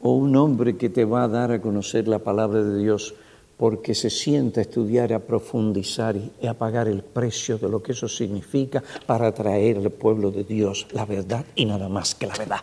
¿O 0.01 0.13
un 0.13 0.35
hombre 0.35 0.77
que 0.77 0.89
te 0.89 1.05
va 1.05 1.23
a 1.23 1.27
dar 1.27 1.51
a 1.51 1.61
conocer 1.61 2.07
la 2.07 2.19
palabra 2.19 2.63
de 2.63 2.79
Dios 2.79 3.13
porque 3.57 3.93
se 3.93 4.09
sienta 4.09 4.61
a 4.61 4.63
estudiar, 4.63 5.13
a 5.13 5.19
profundizar 5.19 6.15
y 6.15 6.47
a 6.47 6.55
pagar 6.55 6.87
el 6.87 7.03
precio 7.03 7.59
de 7.59 7.69
lo 7.69 7.83
que 7.83 7.91
eso 7.91 8.07
significa 8.07 8.81
para 9.05 9.27
atraer 9.27 9.77
al 9.77 9.91
pueblo 9.91 10.31
de 10.31 10.43
Dios 10.43 10.87
la 10.93 11.05
verdad 11.05 11.45
y 11.55 11.65
nada 11.65 11.87
más 11.87 12.15
que 12.15 12.25
la 12.25 12.35
verdad? 12.35 12.61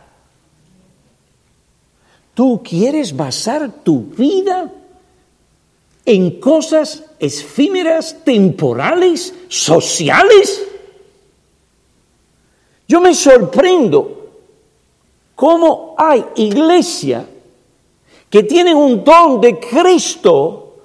¿Tú 2.35 2.62
quieres 2.64 3.14
basar 3.16 3.71
tu 3.85 4.07
vida 4.07 4.73
en 6.09 6.40
cosas 6.40 7.05
efímeras, 7.18 8.25
temporales, 8.25 9.35
sociales. 9.49 10.66
Yo 12.88 12.99
me 13.03 13.12
sorprendo 13.12 14.31
cómo 15.35 15.94
hay 15.99 16.25
iglesia 16.37 17.27
que 18.31 18.42
tienen 18.42 18.75
un 18.75 19.05
don 19.05 19.38
de 19.38 19.61
Cristo, 19.61 20.77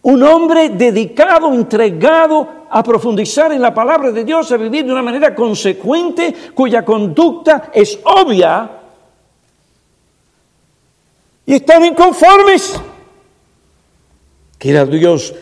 un 0.00 0.22
hombre 0.22 0.70
dedicado, 0.70 1.52
entregado 1.52 2.48
a 2.70 2.82
profundizar 2.82 3.52
en 3.52 3.60
la 3.60 3.74
palabra 3.74 4.10
de 4.10 4.24
Dios, 4.24 4.50
a 4.52 4.56
vivir 4.56 4.86
de 4.86 4.92
una 4.92 5.02
manera 5.02 5.34
consecuente, 5.34 6.34
cuya 6.54 6.82
conducta 6.82 7.70
es 7.74 7.98
obvia, 8.04 8.70
y 11.44 11.56
están 11.56 11.84
inconformes. 11.84 12.80
Quiera 14.62 14.86
Dios, 14.86 15.34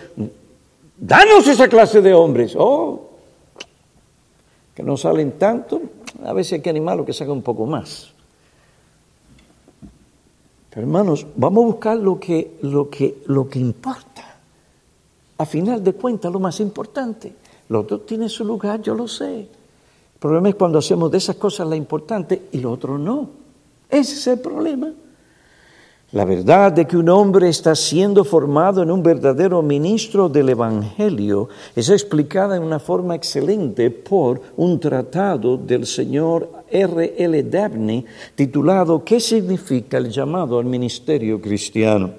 danos 0.96 1.46
esa 1.46 1.68
clase 1.68 2.00
de 2.00 2.14
hombres. 2.14 2.56
Oh, 2.56 3.10
que 4.74 4.82
no 4.82 4.96
salen 4.96 5.32
tanto, 5.32 5.82
a 6.24 6.32
veces 6.32 6.54
hay 6.54 6.60
que 6.62 6.70
animarlo 6.70 7.04
que 7.04 7.12
salga 7.12 7.34
un 7.34 7.42
poco 7.42 7.66
más. 7.66 8.14
Pero 10.70 10.80
hermanos, 10.80 11.26
vamos 11.36 11.64
a 11.64 11.66
buscar 11.66 11.98
lo 11.98 12.18
que, 12.18 12.56
lo 12.62 12.88
que, 12.88 13.22
lo 13.26 13.46
que 13.46 13.58
importa. 13.58 14.38
A 15.36 15.44
final 15.44 15.84
de 15.84 15.92
cuentas, 15.92 16.32
lo 16.32 16.40
más 16.40 16.58
importante. 16.60 17.34
Lo 17.68 17.80
otro 17.80 18.00
tiene 18.00 18.26
su 18.26 18.42
lugar, 18.42 18.80
yo 18.80 18.94
lo 18.94 19.06
sé. 19.06 19.40
El 19.40 20.18
problema 20.18 20.48
es 20.48 20.54
cuando 20.54 20.78
hacemos 20.78 21.10
de 21.10 21.18
esas 21.18 21.36
cosas 21.36 21.68
la 21.68 21.76
importante 21.76 22.48
y 22.52 22.58
lo 22.60 22.72
otro 22.72 22.96
no. 22.96 23.28
Ese 23.90 24.14
es 24.14 24.26
el 24.28 24.40
problema. 24.40 24.90
La 26.12 26.24
verdad 26.24 26.72
de 26.72 26.88
que 26.88 26.96
un 26.96 27.08
hombre 27.08 27.48
está 27.48 27.76
siendo 27.76 28.24
formado 28.24 28.82
en 28.82 28.90
un 28.90 29.00
verdadero 29.00 29.62
ministro 29.62 30.28
del 30.28 30.48
Evangelio 30.48 31.48
es 31.76 31.88
explicada 31.88 32.56
en 32.56 32.64
una 32.64 32.80
forma 32.80 33.14
excelente 33.14 33.92
por 33.92 34.42
un 34.56 34.80
tratado 34.80 35.56
del 35.56 35.86
señor 35.86 36.50
R. 36.68 37.14
L. 37.16 37.42
Dabney 37.44 38.04
titulado 38.34 39.04
¿Qué 39.04 39.20
significa 39.20 39.98
el 39.98 40.10
llamado 40.10 40.58
al 40.58 40.64
ministerio 40.64 41.40
cristiano? 41.40 42.10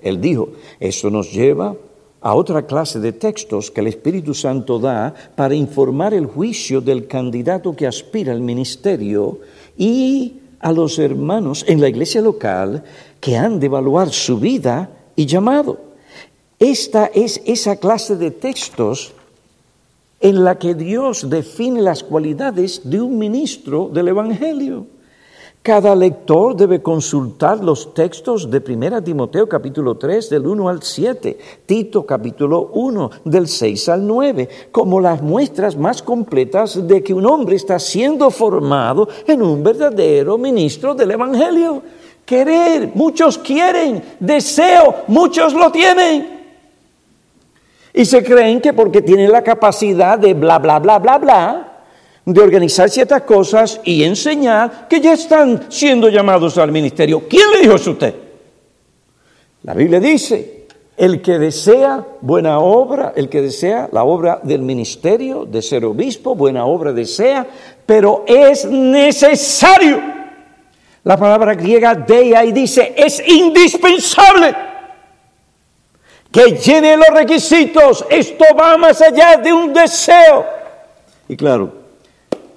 Él 0.00 0.18
dijo, 0.18 0.48
eso 0.80 1.10
nos 1.10 1.30
lleva 1.30 1.76
a 2.22 2.34
otra 2.34 2.64
clase 2.64 3.00
de 3.00 3.12
textos 3.12 3.70
que 3.70 3.82
el 3.82 3.88
Espíritu 3.88 4.32
Santo 4.32 4.78
da 4.78 5.12
para 5.34 5.54
informar 5.54 6.14
el 6.14 6.24
juicio 6.24 6.80
del 6.80 7.06
candidato 7.06 7.76
que 7.76 7.86
aspira 7.86 8.32
al 8.32 8.40
ministerio 8.40 9.40
y 9.76 10.40
a 10.60 10.72
los 10.72 10.98
hermanos 10.98 11.64
en 11.68 11.80
la 11.80 11.88
iglesia 11.88 12.22
local 12.22 12.82
que 13.20 13.36
han 13.36 13.60
de 13.60 13.66
evaluar 13.66 14.10
su 14.10 14.38
vida 14.38 14.90
y 15.14 15.26
llamado. 15.26 15.80
Esta 16.58 17.06
es 17.06 17.40
esa 17.44 17.76
clase 17.76 18.16
de 18.16 18.30
textos 18.30 19.12
en 20.20 20.44
la 20.44 20.58
que 20.58 20.74
Dios 20.74 21.28
define 21.28 21.82
las 21.82 22.02
cualidades 22.02 22.80
de 22.84 23.00
un 23.00 23.18
ministro 23.18 23.90
del 23.92 24.08
Evangelio. 24.08 24.86
Cada 25.66 25.96
lector 25.96 26.54
debe 26.54 26.80
consultar 26.80 27.62
los 27.62 27.92
textos 27.92 28.48
de 28.48 28.62
1 28.64 29.02
Timoteo 29.02 29.48
capítulo 29.48 29.96
3 29.96 30.30
del 30.30 30.46
1 30.46 30.68
al 30.68 30.80
7, 30.80 31.38
Tito 31.66 32.06
capítulo 32.06 32.70
1 32.72 33.10
del 33.24 33.48
6 33.48 33.88
al 33.88 34.06
9, 34.06 34.48
como 34.70 35.00
las 35.00 35.20
muestras 35.20 35.76
más 35.76 36.02
completas 36.02 36.86
de 36.86 37.02
que 37.02 37.12
un 37.12 37.26
hombre 37.26 37.56
está 37.56 37.80
siendo 37.80 38.30
formado 38.30 39.08
en 39.26 39.42
un 39.42 39.64
verdadero 39.64 40.38
ministro 40.38 40.94
del 40.94 41.10
Evangelio. 41.10 41.82
Querer, 42.26 42.90
muchos 42.94 43.38
quieren, 43.38 44.02
deseo, 44.18 45.04
muchos 45.06 45.54
lo 45.54 45.70
tienen. 45.70 46.36
Y 47.94 48.04
se 48.04 48.22
creen 48.22 48.60
que 48.60 48.72
porque 48.72 49.00
tienen 49.00 49.30
la 49.30 49.42
capacidad 49.42 50.18
de 50.18 50.34
bla, 50.34 50.58
bla, 50.58 50.80
bla, 50.80 50.98
bla, 50.98 51.18
bla, 51.18 51.72
de 52.24 52.40
organizar 52.40 52.90
ciertas 52.90 53.22
cosas 53.22 53.80
y 53.84 54.02
enseñar 54.02 54.88
que 54.88 55.00
ya 55.00 55.12
están 55.12 55.66
siendo 55.70 56.08
llamados 56.08 56.58
al 56.58 56.72
ministerio. 56.72 57.22
¿Quién 57.28 57.48
le 57.52 57.60
dijo 57.60 57.76
eso 57.76 57.90
a 57.90 57.92
usted? 57.92 58.14
La 59.62 59.74
Biblia 59.74 60.00
dice, 60.00 60.66
el 60.96 61.22
que 61.22 61.38
desea 61.38 62.04
buena 62.22 62.58
obra, 62.58 63.12
el 63.14 63.28
que 63.28 63.42
desea 63.42 63.88
la 63.92 64.02
obra 64.02 64.40
del 64.42 64.62
ministerio, 64.62 65.44
de 65.44 65.62
ser 65.62 65.84
obispo, 65.84 66.34
buena 66.34 66.66
obra 66.66 66.92
desea, 66.92 67.46
pero 67.86 68.24
es 68.26 68.64
necesario. 68.64 70.25
La 71.06 71.16
palabra 71.16 71.54
griega 71.54 71.94
deia 71.94 72.44
y 72.44 72.50
dice, 72.50 72.92
es 72.96 73.22
indispensable 73.28 74.52
que 76.32 76.56
llene 76.56 76.96
los 76.96 77.06
requisitos. 77.14 78.04
Esto 78.10 78.44
va 78.58 78.76
más 78.76 79.00
allá 79.00 79.36
de 79.36 79.52
un 79.52 79.72
deseo. 79.72 80.44
Y 81.28 81.36
claro, 81.36 81.72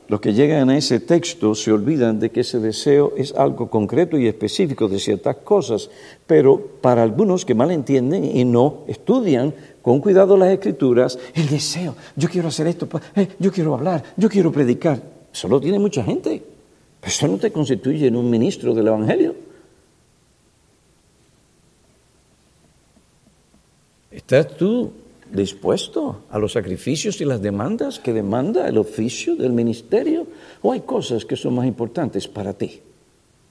los 0.07 0.19
que 0.19 0.33
llegan 0.33 0.71
a 0.71 0.77
ese 0.79 0.99
texto 0.99 1.53
se 1.53 1.71
olvidan 1.71 2.19
de 2.19 2.31
que 2.31 2.39
ese 2.39 2.57
deseo 2.57 3.13
es 3.15 3.35
algo 3.35 3.69
concreto 3.69 4.17
y 4.17 4.25
específico 4.25 4.87
de 4.87 4.97
ciertas 4.97 5.35
cosas, 5.35 5.91
pero 6.25 6.59
para 6.81 7.03
algunos 7.03 7.45
que 7.45 7.53
mal 7.53 7.69
entienden 7.69 8.35
y 8.35 8.45
no 8.45 8.79
estudian 8.87 9.53
con 9.83 10.01
cuidado 10.01 10.35
las 10.35 10.49
escrituras, 10.49 11.19
el 11.35 11.47
deseo, 11.49 11.95
yo 12.15 12.27
quiero 12.27 12.47
hacer 12.47 12.65
esto, 12.65 12.89
eh, 13.15 13.27
yo 13.37 13.51
quiero 13.51 13.75
hablar, 13.75 14.03
yo 14.17 14.27
quiero 14.27 14.51
predicar, 14.51 14.99
eso 15.31 15.47
lo 15.47 15.61
tiene 15.61 15.77
mucha 15.77 16.03
gente, 16.03 16.41
pero 16.99 17.11
eso 17.11 17.27
no 17.27 17.37
te 17.37 17.51
constituye 17.51 18.07
en 18.07 18.15
un 18.15 18.29
ministro 18.29 18.73
del 18.73 18.87
Evangelio. 18.87 19.35
¿Estás 24.11 24.57
tú 24.57 24.91
dispuesto 25.31 26.23
a 26.29 26.39
los 26.39 26.53
sacrificios 26.53 27.21
y 27.21 27.25
las 27.25 27.41
demandas 27.41 27.99
que 27.99 28.11
demanda 28.11 28.67
el 28.67 28.77
oficio 28.77 29.35
del 29.35 29.53
ministerio? 29.53 30.27
¿O 30.61 30.71
hay 30.71 30.81
cosas 30.81 31.25
que 31.25 31.35
son 31.35 31.55
más 31.55 31.67
importantes 31.67 32.27
para 32.27 32.53
ti, 32.53 32.81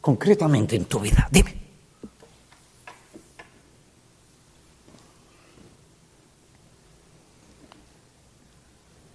concretamente 0.00 0.76
en 0.76 0.84
tu 0.84 1.00
vida? 1.00 1.28
Dime. 1.30 1.54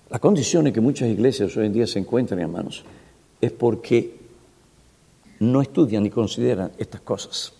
La 0.09 0.19
condición 0.19 0.67
en 0.67 0.73
que 0.73 0.81
muchas 0.81 1.09
iglesias 1.09 1.57
hoy 1.57 1.65
en 1.65 1.73
día 1.73 1.87
se 1.87 1.99
encuentran, 1.99 2.39
hermanos, 2.39 2.83
es 3.41 3.51
porque 3.51 4.22
no 5.51 5.61
estudian 5.61 6.03
ni 6.03 6.09
consideran 6.09 6.71
estas 6.77 7.01
cosas. 7.01 7.53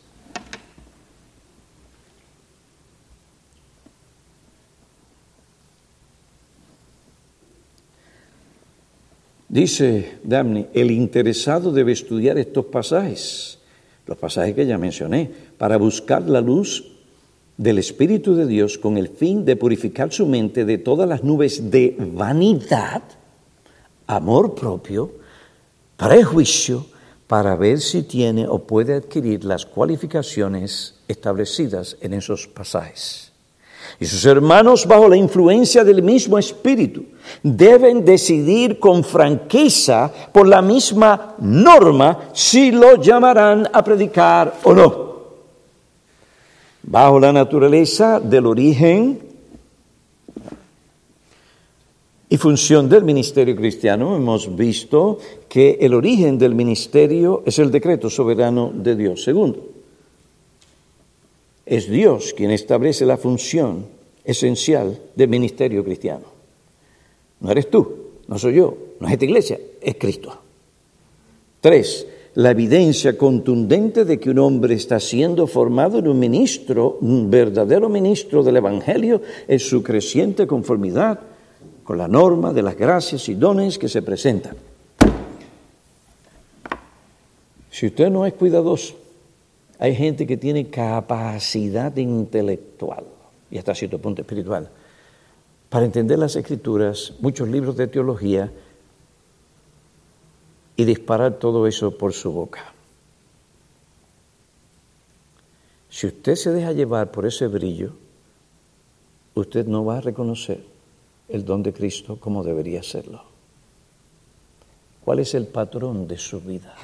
Dice 9.54 10.18
Damni, 10.24 10.66
el 10.74 10.90
interesado 10.90 11.72
debe 11.72 11.92
estudiar 11.92 12.40
estos 12.40 12.66
pasajes, 12.66 13.60
los 14.08 14.18
pasajes 14.18 14.56
que 14.56 14.66
ya 14.66 14.80
mencioné, 14.80 15.30
para 15.60 15.78
buscar 15.78 16.28
la 16.28 16.42
luz 16.42 16.92
del 17.56 17.78
Espíritu 17.78 18.34
de 18.34 18.48
Dios 18.48 18.80
con 18.80 18.98
el 18.98 19.10
fin 19.10 19.46
de 19.46 19.56
purificar 19.56 20.12
su 20.12 20.26
mente 20.26 20.66
de 20.66 20.80
todas 20.80 21.08
las 21.08 21.24
nubes 21.24 21.70
de 21.70 21.96
vanidad, 22.00 23.04
amor 24.08 24.56
propio, 24.56 25.12
prejuicio, 25.98 26.88
para 27.34 27.56
ver 27.56 27.82
si 27.82 28.04
tiene 28.04 28.48
o 28.48 28.60
puede 28.60 28.94
adquirir 28.94 29.44
las 29.44 29.66
cualificaciones 29.66 31.00
establecidas 31.08 31.98
en 32.00 32.14
esos 32.14 32.46
pasajes. 32.46 33.32
Y 34.00 34.06
sus 34.06 34.24
hermanos, 34.28 34.86
bajo 34.86 35.10
la 35.10 35.18
influencia 35.18 35.84
del 35.84 36.04
mismo 36.04 36.38
Espíritu, 36.38 37.06
deben 37.42 38.06
decidir 38.06 38.78
con 38.78 39.04
franqueza 39.04 40.14
por 40.32 40.48
la 40.48 40.62
misma 40.62 41.34
norma 41.40 42.30
si 42.34 42.70
lo 42.70 43.02
llamarán 43.02 43.68
a 43.74 43.84
predicar 43.84 44.54
o 44.62 44.72
no. 44.76 45.14
Bajo 46.84 47.20
la 47.20 47.34
naturaleza 47.34 48.20
del 48.20 48.46
origen 48.46 49.33
y 52.34 52.38
función 52.38 52.90
del 52.90 53.04
ministerio 53.04 53.56
cristiano, 53.56 54.16
hemos 54.16 54.56
visto 54.56 55.20
que 55.48 55.78
el 55.80 55.94
origen 55.94 56.40
del 56.40 56.56
ministerio 56.56 57.44
es 57.46 57.60
el 57.60 57.70
decreto 57.70 58.10
soberano 58.10 58.72
de 58.74 58.96
Dios. 58.96 59.24
Segundo, 59.24 59.70
es 61.64 61.88
Dios 61.88 62.34
quien 62.36 62.50
establece 62.50 63.06
la 63.06 63.18
función 63.18 63.86
esencial 64.26 65.00
del 65.16 65.30
ministerio 65.30 65.84
cristiano. 65.84 66.26
No 67.40 67.52
eres 67.52 67.70
tú, 67.70 67.98
no 68.28 68.40
soy 68.40 68.56
yo, 68.56 68.78
no 69.00 69.06
es 69.06 69.14
esta 69.14 69.26
iglesia, 69.26 69.60
es 69.80 69.94
Cristo. 70.00 70.36
Tres, 71.62 72.08
la 72.34 72.50
evidencia 72.50 73.16
contundente 73.16 74.06
de 74.06 74.20
que 74.20 74.32
un 74.32 74.40
hombre 74.40 74.74
está 74.74 75.00
siendo 75.00 75.46
formado 75.46 76.00
en 76.00 76.08
un 76.08 76.18
ministro, 76.18 76.98
un 77.00 77.30
verdadero 77.30 77.90
ministro 77.90 78.42
del 78.42 78.58
Evangelio, 78.58 79.22
es 79.48 79.70
su 79.70 79.84
creciente 79.84 80.48
conformidad 80.48 81.20
con 81.84 81.98
la 81.98 82.08
norma 82.08 82.54
de 82.54 82.62
las 82.62 82.78
gracias 82.78 83.28
y 83.30 83.36
dones 83.36 83.78
que 83.78 83.90
se 83.90 84.02
presentan. 84.02 84.56
Si 87.70 87.88
usted 87.88 88.10
no 88.10 88.26
es 88.26 88.34
cuidadoso, 88.34 88.96
hay 89.80 89.96
gente 89.96 90.26
que 90.26 90.38
tiene 90.38 90.70
capacidad 90.70 91.96
intelectual 91.98 93.04
y 93.50 93.58
hasta 93.58 93.76
cierto 93.76 94.00
punto 94.00 94.22
espiritual 94.22 94.70
para 95.70 95.86
entender 95.86 96.20
las 96.20 96.36
escrituras, 96.36 97.14
muchos 97.20 97.50
libros 97.50 97.76
de 97.76 97.88
teología 97.88 98.52
y 100.76 100.86
disparar 100.86 101.40
todo 101.40 101.66
eso 101.66 101.98
por 101.98 102.14
su 102.14 102.32
boca. 102.32 102.74
Si 105.90 106.06
usted 106.06 106.36
se 106.36 106.52
deja 106.52 106.74
llevar 106.74 107.12
por 107.12 107.26
ese 107.26 107.48
brillo, 107.48 107.94
usted 109.34 109.66
no 109.66 109.84
va 109.84 109.98
a 109.98 110.02
reconocer 110.02 110.73
el 111.34 111.44
don 111.44 111.64
de 111.64 111.74
Cristo 111.74 112.20
como 112.20 112.44
debería 112.44 112.84
serlo. 112.84 113.24
¿Cuál 115.04 115.20
es 115.20 115.34
el 115.34 115.48
patrón 115.48 116.08
de 116.08 116.18
su 116.18 116.40
vida? 116.40 116.76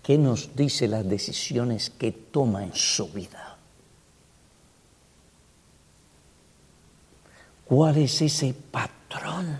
¿Qué 0.00 0.16
nos 0.16 0.54
dice 0.54 0.86
las 0.86 1.06
decisiones 1.06 1.90
que 1.90 2.12
toma 2.12 2.62
en 2.62 2.72
su 2.72 3.08
vida? 3.08 3.58
¿Cuál 7.64 7.96
es 7.98 8.22
ese 8.22 8.54
patrón? 8.54 9.58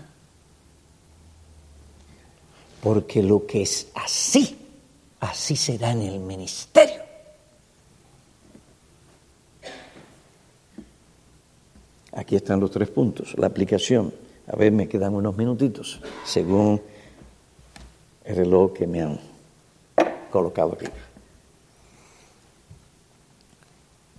Porque 2.81 3.21
lo 3.21 3.45
que 3.45 3.63
es 3.63 3.87
así, 3.95 4.57
así 5.19 5.57
será 5.57 5.91
en 5.91 6.03
el 6.03 6.19
ministerio. 6.19 7.02
Aquí 12.15 12.35
están 12.35 12.59
los 12.59 12.71
tres 12.71 12.89
puntos, 12.89 13.35
la 13.37 13.47
aplicación. 13.47 14.13
A 14.47 14.55
ver, 14.55 14.71
me 14.71 14.87
quedan 14.87 15.15
unos 15.15 15.35
minutitos, 15.35 15.99
según 16.25 16.81
el 18.23 18.35
reloj 18.35 18.73
que 18.73 18.87
me 18.87 19.01
han 19.01 19.19
colocado 20.31 20.73
aquí. 20.73 20.85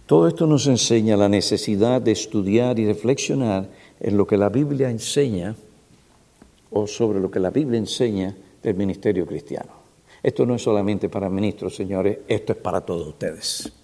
Todo 0.06 0.28
esto 0.28 0.46
nos 0.46 0.66
enseña 0.66 1.16
la 1.16 1.28
necesidad 1.28 2.02
de 2.02 2.12
estudiar 2.12 2.78
y 2.78 2.86
reflexionar 2.86 3.68
en 4.00 4.16
lo 4.16 4.26
que 4.26 4.36
la 4.36 4.50
Biblia 4.50 4.90
enseña 4.90 5.56
o 6.70 6.86
sobre 6.86 7.20
lo 7.20 7.30
que 7.30 7.40
la 7.40 7.50
Biblia 7.50 7.78
enseña 7.78 8.36
del 8.62 8.74
ministerio 8.74 9.26
cristiano. 9.26 9.72
Esto 10.22 10.44
no 10.44 10.54
es 10.56 10.62
solamente 10.62 11.08
para 11.08 11.30
ministros, 11.30 11.76
señores, 11.76 12.18
esto 12.28 12.52
es 12.52 12.58
para 12.58 12.80
todos 12.80 13.06
ustedes. 13.08 13.83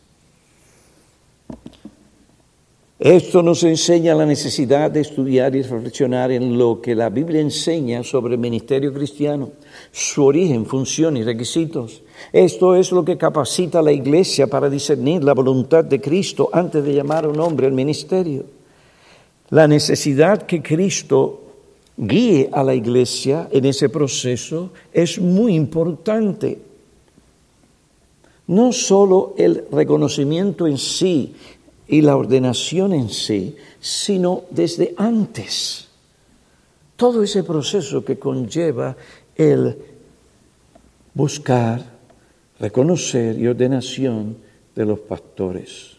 Esto 3.00 3.42
nos 3.42 3.64
enseña 3.64 4.14
la 4.14 4.26
necesidad 4.26 4.90
de 4.90 5.00
estudiar 5.00 5.56
y 5.56 5.62
reflexionar 5.62 6.30
en 6.32 6.58
lo 6.58 6.82
que 6.82 6.94
la 6.94 7.08
Biblia 7.08 7.40
enseña 7.40 8.04
sobre 8.04 8.34
el 8.34 8.40
ministerio 8.40 8.92
cristiano, 8.92 9.52
su 9.90 10.22
origen, 10.22 10.66
función 10.66 11.16
y 11.16 11.24
requisitos. 11.24 12.02
Esto 12.30 12.76
es 12.76 12.92
lo 12.92 13.02
que 13.02 13.16
capacita 13.16 13.78
a 13.78 13.82
la 13.82 13.90
iglesia 13.90 14.48
para 14.48 14.68
discernir 14.68 15.24
la 15.24 15.32
voluntad 15.32 15.82
de 15.82 15.98
Cristo 15.98 16.50
antes 16.52 16.84
de 16.84 16.92
llamar 16.92 17.24
a 17.24 17.30
un 17.30 17.40
hombre 17.40 17.68
al 17.68 17.72
ministerio. 17.72 18.44
La 19.48 19.66
necesidad 19.66 20.42
que 20.42 20.60
Cristo 20.60 21.40
guíe 21.96 22.50
a 22.52 22.62
la 22.62 22.74
iglesia 22.74 23.48
en 23.50 23.64
ese 23.64 23.88
proceso 23.88 24.72
es 24.92 25.18
muy 25.18 25.54
importante. 25.54 26.58
No 28.46 28.72
solo 28.72 29.34
el 29.38 29.64
reconocimiento 29.72 30.66
en 30.66 30.76
sí 30.76 31.32
y 31.90 32.02
la 32.02 32.16
ordenación 32.16 32.92
en 32.92 33.08
sí, 33.08 33.56
sino 33.80 34.44
desde 34.50 34.94
antes. 34.96 35.88
Todo 36.94 37.24
ese 37.24 37.42
proceso 37.42 38.04
que 38.04 38.16
conlleva 38.16 38.96
el 39.34 39.76
buscar, 41.12 41.84
reconocer 42.60 43.36
y 43.36 43.48
ordenación 43.48 44.36
de 44.76 44.86
los 44.86 45.00
pastores. 45.00 45.96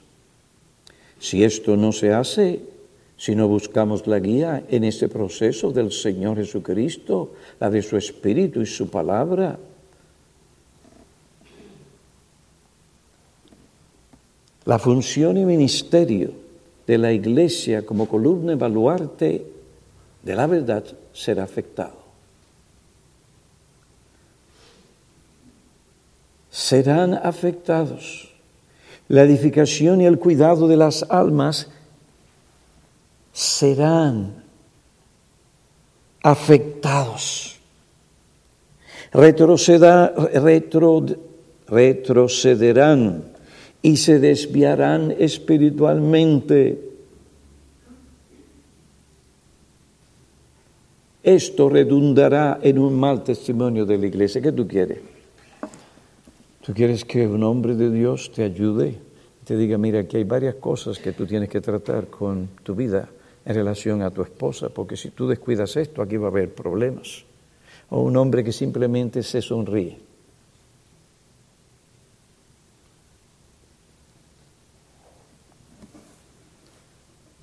Si 1.20 1.44
esto 1.44 1.76
no 1.76 1.92
se 1.92 2.14
hace, 2.14 2.62
si 3.18 3.36
no 3.36 3.50
buscamos 3.50 4.08
la 4.08 4.20
guía 4.20 4.64
en 4.70 4.86
ese 4.86 5.10
proceso 5.10 5.74
del 5.74 5.92
Señor 5.92 6.38
Jesucristo, 6.38 7.34
la 7.60 7.70
de 7.70 7.82
su 7.82 7.98
Espíritu 7.98 8.62
y 8.62 8.66
su 8.66 8.90
palabra, 8.90 9.60
La 14.66 14.78
función 14.78 15.38
y 15.38 15.46
ministerio 15.46 16.32
de 16.86 16.98
la 16.98 17.12
Iglesia 17.12 17.86
como 17.86 18.08
columna 18.08 18.56
baluarte 18.56 19.46
de 20.22 20.36
la 20.36 20.46
verdad 20.46 20.84
será 21.14 21.44
afectado. 21.44 22.00
Serán 26.50 27.14
afectados. 27.14 28.30
La 29.08 29.24
edificación 29.24 30.02
y 30.02 30.06
el 30.06 30.20
cuidado 30.20 30.68
de 30.68 30.78
las 30.78 31.04
almas 31.10 31.70
serán 33.34 34.44
afectados. 36.22 37.60
retrocederán 41.68 43.31
y 43.82 43.98
se 43.98 44.20
desviarán 44.20 45.16
espiritualmente. 45.18 46.90
Esto 51.24 51.70
redundará 51.70 52.60
en 52.62 52.80
un 52.80 53.00
mal 53.00 53.24
testimonio 53.24 53.86
de 53.86 53.98
la 53.98 54.08
iglesia. 54.08 54.42
¿Qué 54.42 54.52
tú 54.52 54.68
quieres? 54.68 55.00
¿Tú 56.66 56.74
quieres 56.74 57.06
que 57.06 57.28
un 57.28 57.44
hombre 57.44 57.76
de 57.76 57.92
Dios 57.92 58.32
te 58.32 58.44
ayude? 58.44 58.98
Te 59.46 59.56
diga, 59.58 59.78
mira, 59.78 60.00
aquí 60.00 60.18
hay 60.18 60.24
varias 60.24 60.56
cosas 60.56 61.00
que 61.00 61.12
tú 61.12 61.26
tienes 61.26 61.50
que 61.50 61.62
tratar 61.62 62.08
con 62.08 62.50
tu 62.64 62.76
vida 62.76 63.10
en 63.46 63.56
relación 63.56 64.04
a 64.04 64.12
tu 64.12 64.22
esposa, 64.22 64.70
porque 64.70 64.96
si 64.96 65.10
tú 65.10 65.28
descuidas 65.28 65.76
esto, 65.76 66.02
aquí 66.02 66.18
va 66.18 66.28
a 66.28 66.32
haber 66.32 66.54
problemas. 66.54 67.24
O 67.90 68.02
un 68.02 68.16
hombre 68.18 68.44
que 68.44 68.52
simplemente 68.52 69.24
se 69.24 69.42
sonríe. 69.42 70.11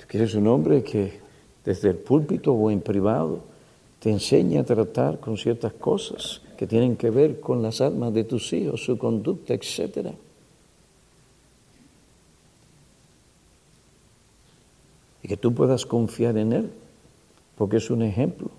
¿Quieres 0.08 0.34
un 0.34 0.46
hombre 0.46 0.82
que 0.82 1.20
desde 1.64 1.90
el 1.90 1.96
púlpito 1.96 2.52
o 2.54 2.70
en 2.70 2.80
privado 2.80 3.40
te 4.00 4.10
enseñe 4.10 4.58
a 4.58 4.64
tratar 4.64 5.20
con 5.20 5.36
ciertas 5.36 5.74
cosas 5.74 6.40
que 6.56 6.66
tienen 6.66 6.96
que 6.96 7.10
ver 7.10 7.40
con 7.40 7.62
las 7.62 7.82
almas 7.82 8.14
de 8.14 8.24
tus 8.24 8.52
hijos, 8.54 8.82
su 8.82 8.96
conducta, 8.96 9.52
etcétera? 9.52 10.12
Y 15.22 15.28
que 15.28 15.36
tú 15.36 15.54
puedas 15.54 15.84
confiar 15.84 16.38
en 16.38 16.54
él, 16.54 16.70
porque 17.56 17.76
es 17.76 17.90
un 17.90 18.02
ejemplo. 18.02 18.50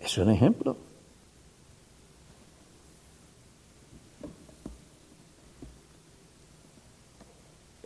Es 0.00 0.16
un 0.16 0.30
ejemplo. 0.30 0.76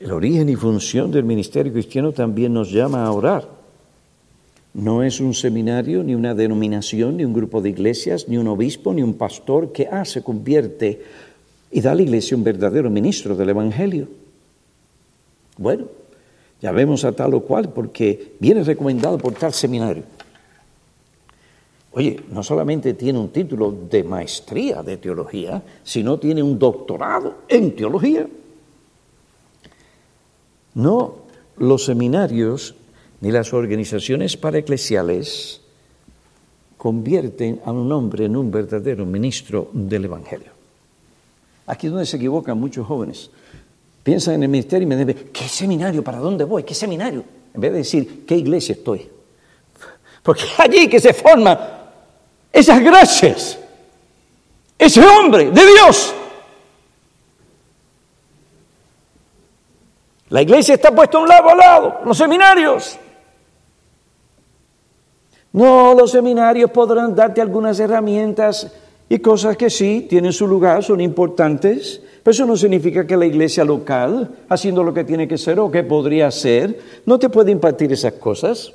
El 0.02 0.10
origen 0.10 0.48
y 0.48 0.56
función 0.56 1.12
del 1.12 1.22
ministerio 1.22 1.72
cristiano 1.72 2.10
también 2.10 2.52
nos 2.52 2.72
llama 2.72 3.04
a 3.04 3.12
orar. 3.12 3.48
No 4.74 5.04
es 5.04 5.20
un 5.20 5.32
seminario, 5.32 6.02
ni 6.02 6.16
una 6.16 6.34
denominación, 6.34 7.18
ni 7.18 7.24
un 7.24 7.32
grupo 7.32 7.60
de 7.60 7.68
iglesias, 7.68 8.26
ni 8.26 8.36
un 8.36 8.48
obispo, 8.48 8.92
ni 8.92 9.00
un 9.00 9.14
pastor 9.14 9.70
que 9.70 9.86
ah, 9.86 10.04
se 10.04 10.24
convierte 10.24 11.02
y 11.70 11.80
da 11.80 11.92
a 11.92 11.94
la 11.94 12.02
iglesia 12.02 12.36
un 12.36 12.42
verdadero 12.42 12.90
ministro 12.90 13.36
del 13.36 13.50
Evangelio. 13.50 14.08
Bueno, 15.56 15.84
ya 16.60 16.72
vemos 16.72 17.04
a 17.04 17.12
tal 17.12 17.34
o 17.34 17.42
cual 17.42 17.68
porque 17.68 18.32
viene 18.40 18.64
recomendado 18.64 19.18
por 19.18 19.34
tal 19.34 19.52
seminario. 19.52 20.02
Oye, 21.92 22.18
no 22.32 22.42
solamente 22.42 22.94
tiene 22.94 23.20
un 23.20 23.28
título 23.28 23.72
de 23.88 24.02
maestría 24.02 24.82
de 24.82 24.96
teología, 24.96 25.62
sino 25.84 26.18
tiene 26.18 26.42
un 26.42 26.58
doctorado 26.58 27.42
en 27.46 27.76
teología. 27.76 28.26
No 30.74 31.16
los 31.58 31.84
seminarios 31.84 32.74
ni 33.20 33.30
las 33.30 33.52
organizaciones 33.52 34.36
paraeclesiales 34.36 35.60
convierten 36.76 37.60
a 37.64 37.70
un 37.70 37.92
hombre 37.92 38.24
en 38.24 38.36
un 38.36 38.50
verdadero 38.50 39.06
ministro 39.06 39.70
del 39.72 40.06
Evangelio. 40.06 40.50
Aquí 41.66 41.86
es 41.86 41.92
donde 41.92 42.06
se 42.06 42.16
equivocan 42.16 42.58
muchos 42.58 42.86
jóvenes. 42.86 43.30
Piensan 44.02 44.34
en 44.34 44.42
el 44.42 44.48
ministerio 44.48 44.84
y 44.84 44.88
me 44.88 44.96
dicen, 44.96 45.28
¿qué 45.32 45.46
seminario? 45.46 46.02
¿Para 46.02 46.18
dónde 46.18 46.42
voy? 46.42 46.64
¿Qué 46.64 46.74
seminario? 46.74 47.22
En 47.54 47.60
vez 47.60 47.70
de 47.70 47.78
decir, 47.78 48.24
¿qué 48.26 48.36
iglesia 48.36 48.72
estoy? 48.72 49.08
Porque 50.24 50.42
allí 50.58 50.88
que 50.88 50.98
se 50.98 51.12
forman 51.12 51.56
esas 52.52 52.82
gracias, 52.82 53.58
ese 54.76 55.00
hombre 55.06 55.52
de 55.52 55.60
Dios 55.64 56.12
La 60.32 60.40
iglesia 60.40 60.76
está 60.76 60.94
puesta 60.94 61.18
un 61.18 61.28
lado 61.28 61.50
a 61.50 61.54
lado, 61.54 62.00
los 62.06 62.16
seminarios. 62.16 62.98
No, 65.52 65.92
los 65.92 66.10
seminarios 66.10 66.70
podrán 66.70 67.14
darte 67.14 67.42
algunas 67.42 67.78
herramientas 67.78 68.72
y 69.10 69.18
cosas 69.18 69.58
que 69.58 69.68
sí 69.68 70.06
tienen 70.08 70.32
su 70.32 70.46
lugar, 70.46 70.82
son 70.82 71.02
importantes, 71.02 72.00
pero 72.22 72.32
eso 72.32 72.46
no 72.46 72.56
significa 72.56 73.06
que 73.06 73.14
la 73.14 73.26
iglesia 73.26 73.62
local, 73.62 74.30
haciendo 74.48 74.82
lo 74.82 74.94
que 74.94 75.04
tiene 75.04 75.28
que 75.28 75.36
ser 75.36 75.60
o 75.60 75.70
que 75.70 75.82
podría 75.82 76.30
ser, 76.30 76.80
no 77.04 77.18
te 77.18 77.28
puede 77.28 77.50
impartir 77.50 77.92
esas 77.92 78.14
cosas. 78.14 78.72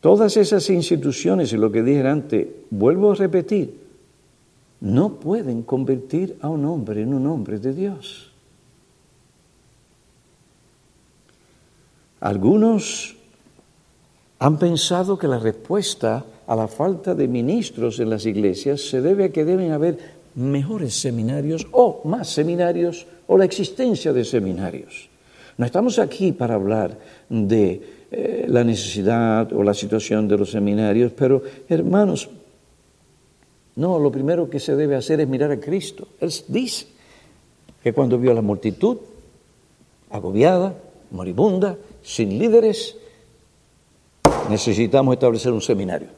Todas 0.00 0.36
esas 0.36 0.70
instituciones, 0.70 1.52
y 1.52 1.56
lo 1.56 1.72
que 1.72 1.82
dije 1.82 2.06
antes, 2.06 2.46
vuelvo 2.70 3.12
a 3.12 3.14
repetir, 3.16 3.74
no 4.80 5.14
pueden 5.14 5.62
convertir 5.62 6.36
a 6.40 6.48
un 6.48 6.64
hombre 6.64 7.02
en 7.02 7.14
un 7.14 7.26
hombre 7.26 7.58
de 7.58 7.74
Dios. 7.74 8.30
Algunos 12.20 13.16
han 14.38 14.58
pensado 14.58 15.18
que 15.18 15.26
la 15.26 15.38
respuesta 15.38 16.24
a 16.46 16.56
la 16.56 16.68
falta 16.68 17.14
de 17.14 17.26
ministros 17.26 17.98
en 17.98 18.10
las 18.10 18.24
iglesias 18.24 18.80
se 18.80 19.00
debe 19.00 19.24
a 19.24 19.32
que 19.32 19.44
deben 19.44 19.72
haber 19.72 19.98
mejores 20.34 20.94
seminarios 20.94 21.66
o 21.72 22.00
más 22.04 22.28
seminarios 22.28 23.06
o 23.26 23.36
la 23.36 23.44
existencia 23.44 24.12
de 24.12 24.24
seminarios. 24.24 25.10
No 25.56 25.66
estamos 25.66 25.98
aquí 25.98 26.30
para 26.30 26.54
hablar 26.54 26.96
de 27.28 27.97
eh, 28.10 28.46
la 28.48 28.64
necesidad 28.64 29.52
o 29.52 29.62
la 29.62 29.74
situación 29.74 30.28
de 30.28 30.38
los 30.38 30.50
seminarios, 30.50 31.12
pero 31.12 31.42
hermanos, 31.68 32.30
no, 33.76 33.98
lo 33.98 34.10
primero 34.10 34.50
que 34.50 34.58
se 34.58 34.74
debe 34.74 34.96
hacer 34.96 35.20
es 35.20 35.28
mirar 35.28 35.52
a 35.52 35.60
Cristo. 35.60 36.08
Él 36.20 36.32
dice 36.48 36.86
que 37.82 37.92
cuando 37.92 38.18
vio 38.18 38.32
a 38.32 38.34
la 38.34 38.42
multitud 38.42 38.98
agobiada, 40.10 40.74
moribunda, 41.10 41.76
sin 42.02 42.38
líderes, 42.38 42.96
necesitamos 44.48 45.12
establecer 45.12 45.52
un 45.52 45.60
seminario. 45.60 46.08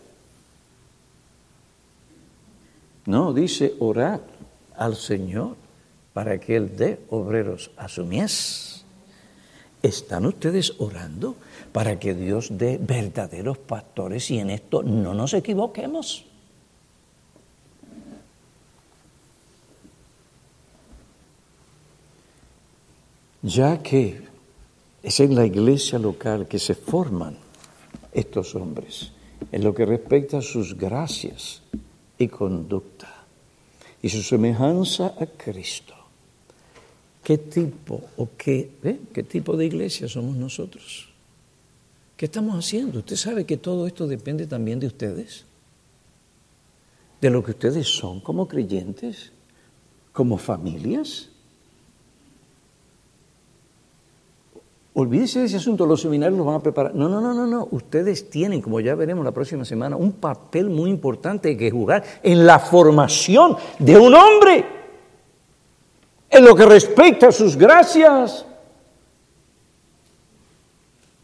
No, 3.07 3.33
dice 3.33 3.75
orar 3.81 4.21
al 4.77 4.95
Señor 4.95 5.57
para 6.13 6.39
que 6.39 6.57
Él 6.57 6.77
dé 6.77 7.01
obreros 7.11 7.71
a 7.77 7.89
su 7.89 8.05
mies. 8.05 8.85
¿Están 9.83 10.27
ustedes 10.27 10.75
orando? 10.79 11.37
Para 11.73 11.99
que 11.99 12.15
Dios 12.15 12.49
dé 12.51 12.79
verdaderos 12.79 13.59
pastores 13.59 14.31
y 14.31 14.39
en 14.39 14.51
esto 14.51 14.83
no 14.83 15.15
nos 15.15 15.35
equivoquemos. 15.35 16.27
Ya 23.43 23.83
que 23.83 24.21
es 25.03 25.21
en 25.21 25.35
la 25.35 25.47
iglesia 25.47 25.99
local 25.99 26.47
que 26.47 26.59
se 26.59 26.75
forman 26.75 27.39
estos 28.13 28.55
hombres, 28.55 29.13
en 29.51 29.65
lo 29.65 29.75
que 29.75 29.87
respecta 29.87 30.39
a 30.39 30.43
sus 30.43 30.77
gracias 30.77 31.63
y 32.19 32.29
conducta 32.29 33.25
y 34.03 34.09
su 34.09 34.23
semejanza 34.23 35.15
a 35.19 35.27
Cristo. 35.27 35.95
¿Qué 37.23 37.39
tipo 37.39 38.03
o 38.17 38.29
qué, 38.37 38.71
qué 39.13 39.23
tipo 39.23 39.57
de 39.57 39.67
iglesia 39.67 40.09
somos 40.09 40.37
nosotros? 40.37 41.10
¿Qué 42.21 42.27
estamos 42.27 42.55
haciendo? 42.55 42.99
Usted 42.99 43.17
sabe 43.17 43.47
que 43.47 43.57
todo 43.57 43.87
esto 43.87 44.07
depende 44.07 44.47
también 44.47 44.79
de 44.79 44.87
ustedes, 44.87 45.47
de 47.19 47.31
lo 47.31 47.43
que 47.43 47.53
ustedes 47.53 47.89
son 47.89 48.21
como 48.21 48.47
creyentes, 48.47 49.33
como 50.13 50.37
familias. 50.37 51.31
Olvídese 54.93 55.39
de 55.39 55.47
ese 55.47 55.57
asunto, 55.57 55.87
los 55.87 56.03
seminarios 56.03 56.37
los 56.37 56.47
van 56.47 56.57
a 56.57 56.63
preparar. 56.63 56.95
No, 56.95 57.09
no, 57.09 57.23
no, 57.23 57.33
no, 57.33 57.47
no. 57.47 57.69
Ustedes 57.71 58.29
tienen, 58.29 58.61
como 58.61 58.81
ya 58.81 58.95
veremos 58.95 59.25
la 59.25 59.33
próxima 59.33 59.65
semana, 59.65 59.97
un 59.97 60.13
papel 60.13 60.69
muy 60.69 60.91
importante 60.91 61.57
que 61.57 61.71
jugar 61.71 62.05
en 62.23 62.45
la 62.45 62.59
formación 62.59 63.57
de 63.79 63.97
un 63.99 64.13
hombre, 64.15 64.67
en 66.29 66.45
lo 66.45 66.55
que 66.55 66.67
respecta 66.67 67.29
a 67.29 67.33
sus 67.33 67.57
gracias, 67.57 68.45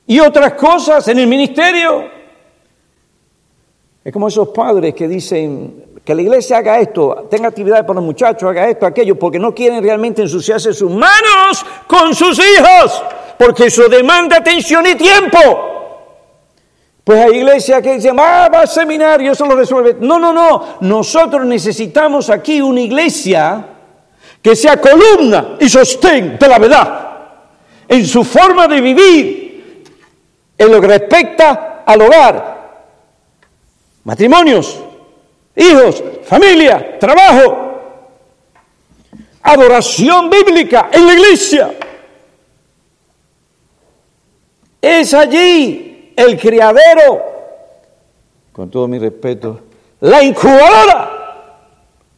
y 0.06 0.20
otras 0.20 0.54
cosas 0.54 1.06
en 1.08 1.18
el 1.18 1.26
ministerio. 1.26 2.04
Es 4.04 4.12
como 4.12 4.28
esos 4.28 4.48
padres 4.48 4.94
que 4.94 5.08
dicen 5.08 5.84
que 6.04 6.14
la 6.14 6.22
iglesia 6.22 6.58
haga 6.58 6.78
esto, 6.78 7.26
tenga 7.28 7.48
actividades 7.48 7.82
para 7.82 7.94
los 7.94 8.04
muchachos, 8.04 8.48
haga 8.48 8.68
esto, 8.68 8.86
aquello, 8.86 9.18
porque 9.18 9.38
no 9.38 9.52
quieren 9.52 9.82
realmente 9.82 10.22
ensuciarse 10.22 10.72
sus 10.72 10.90
manos 10.90 11.66
con 11.88 12.14
sus 12.14 12.38
hijos, 12.38 13.02
porque 13.36 13.66
eso 13.66 13.88
demanda 13.88 14.36
atención 14.36 14.86
y 14.86 14.94
tiempo. 14.94 15.38
Pues 17.02 17.24
hay 17.24 17.38
iglesias 17.38 17.82
que 17.82 17.94
dicen, 17.94 18.16
ah, 18.18 18.48
va 18.52 18.60
al 18.60 18.68
seminario, 18.68 19.32
eso 19.32 19.46
lo 19.46 19.56
resuelve. 19.56 19.96
No, 20.00 20.18
no, 20.18 20.32
no. 20.32 20.76
Nosotros 20.80 21.44
necesitamos 21.44 22.30
aquí 22.30 22.60
una 22.60 22.80
iglesia 22.80 23.64
que 24.42 24.54
sea 24.54 24.80
columna 24.80 25.56
y 25.60 25.68
sostén 25.68 26.36
de 26.38 26.48
la 26.48 26.58
verdad 26.58 27.06
en 27.88 28.06
su 28.06 28.24
forma 28.24 28.66
de 28.66 28.80
vivir, 28.80 29.45
en 30.58 30.72
lo 30.72 30.80
que 30.80 30.86
respecta 30.86 31.82
al 31.84 32.00
hogar. 32.00 32.56
Matrimonios, 34.04 34.80
hijos, 35.54 36.02
familia, 36.24 36.98
trabajo, 36.98 37.66
adoración 39.42 40.30
bíblica 40.30 40.90
en 40.92 41.06
la 41.06 41.14
iglesia. 41.14 41.74
Es 44.80 45.14
allí 45.14 46.12
el 46.16 46.38
criadero, 46.38 47.22
con 48.52 48.70
todo 48.70 48.86
mi 48.86 48.98
respeto, 48.98 49.60
la 50.00 50.22
incubadora 50.22 51.16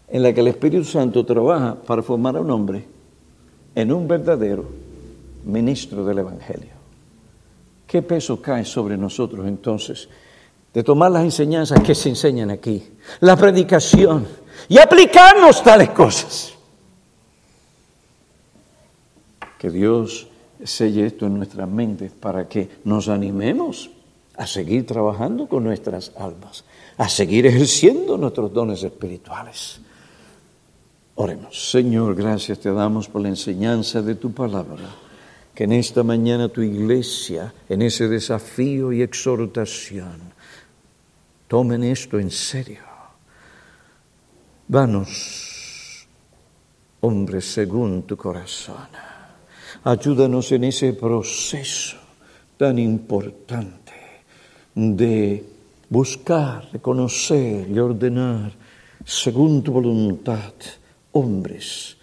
en 0.08 0.22
la 0.22 0.32
que 0.32 0.40
el 0.40 0.48
Espíritu 0.48 0.84
Santo 0.84 1.24
trabaja 1.24 1.74
para 1.74 2.02
formar 2.02 2.36
a 2.36 2.40
un 2.40 2.50
hombre 2.50 2.84
en 3.74 3.92
un 3.92 4.08
verdadero 4.08 4.64
ministro 5.44 6.04
del 6.04 6.18
Evangelio. 6.18 6.77
¿Qué 7.88 8.02
peso 8.02 8.42
cae 8.42 8.66
sobre 8.66 8.98
nosotros 8.98 9.46
entonces? 9.46 10.10
De 10.74 10.84
tomar 10.84 11.10
las 11.10 11.24
enseñanzas 11.24 11.80
que 11.80 11.94
se 11.94 12.10
enseñan 12.10 12.50
aquí, 12.50 12.84
la 13.20 13.34
predicación 13.34 14.26
y 14.68 14.76
aplicarnos 14.76 15.64
tales 15.64 15.88
cosas. 15.90 16.52
Que 19.58 19.70
Dios 19.70 20.28
selle 20.62 21.06
esto 21.06 21.24
en 21.26 21.38
nuestras 21.38 21.66
mentes 21.66 22.12
para 22.12 22.46
que 22.46 22.68
nos 22.84 23.08
animemos 23.08 23.90
a 24.36 24.46
seguir 24.46 24.86
trabajando 24.86 25.48
con 25.48 25.64
nuestras 25.64 26.12
almas, 26.14 26.64
a 26.98 27.08
seguir 27.08 27.46
ejerciendo 27.46 28.18
nuestros 28.18 28.52
dones 28.52 28.82
espirituales. 28.82 29.80
Oremos. 31.14 31.70
Señor, 31.70 32.14
gracias 32.14 32.58
te 32.58 32.70
damos 32.70 33.08
por 33.08 33.22
la 33.22 33.28
enseñanza 33.28 34.02
de 34.02 34.14
tu 34.14 34.30
palabra 34.32 35.07
que 35.58 35.64
en 35.64 35.72
esta 35.72 36.04
mañana 36.04 36.48
tu 36.48 36.62
iglesia, 36.62 37.52
en 37.68 37.82
ese 37.82 38.06
desafío 38.06 38.92
y 38.92 39.02
exhortación, 39.02 40.30
tomen 41.48 41.82
esto 41.82 42.16
en 42.20 42.30
serio. 42.30 42.84
Danos, 44.68 46.06
hombres, 47.00 47.44
según 47.44 48.04
tu 48.04 48.16
corazón. 48.16 48.86
Ayúdanos 49.82 50.52
en 50.52 50.62
ese 50.62 50.92
proceso 50.92 51.96
tan 52.56 52.78
importante 52.78 54.22
de 54.76 55.44
buscar, 55.90 56.68
reconocer 56.72 57.68
y 57.68 57.76
ordenar, 57.80 58.52
según 59.04 59.64
tu 59.64 59.72
voluntad, 59.72 60.54
hombres 61.10 61.96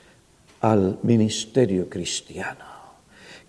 al 0.59 0.99
ministerio 1.03 1.87
cristiano. 1.87 2.74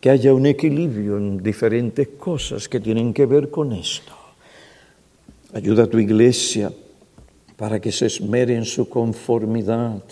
Que 0.00 0.10
haya 0.10 0.34
un 0.34 0.46
equilibrio 0.46 1.16
en 1.16 1.42
diferentes 1.42 2.08
cosas 2.18 2.68
que 2.68 2.80
tienen 2.80 3.12
que 3.12 3.26
ver 3.26 3.50
con 3.50 3.72
esto. 3.72 4.12
Ayuda 5.52 5.84
a 5.84 5.86
tu 5.86 5.98
iglesia 5.98 6.70
para 7.56 7.80
que 7.80 7.90
se 7.90 8.06
esmere 8.06 8.54
en 8.54 8.64
su 8.64 8.88
conformidad 8.88 10.02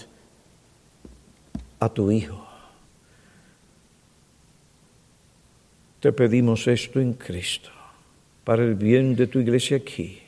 a 1.78 1.88
tu 1.88 2.10
Hijo. 2.10 2.44
Te 6.00 6.12
pedimos 6.12 6.66
esto 6.66 7.00
en 7.00 7.14
Cristo, 7.14 7.70
para 8.44 8.62
el 8.62 8.74
bien 8.74 9.16
de 9.16 9.26
tu 9.26 9.38
iglesia 9.38 9.78
aquí 9.78 10.18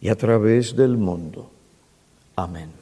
y 0.00 0.08
a 0.08 0.16
través 0.16 0.76
del 0.76 0.96
mundo. 0.96 1.50
Amén. 2.36 2.79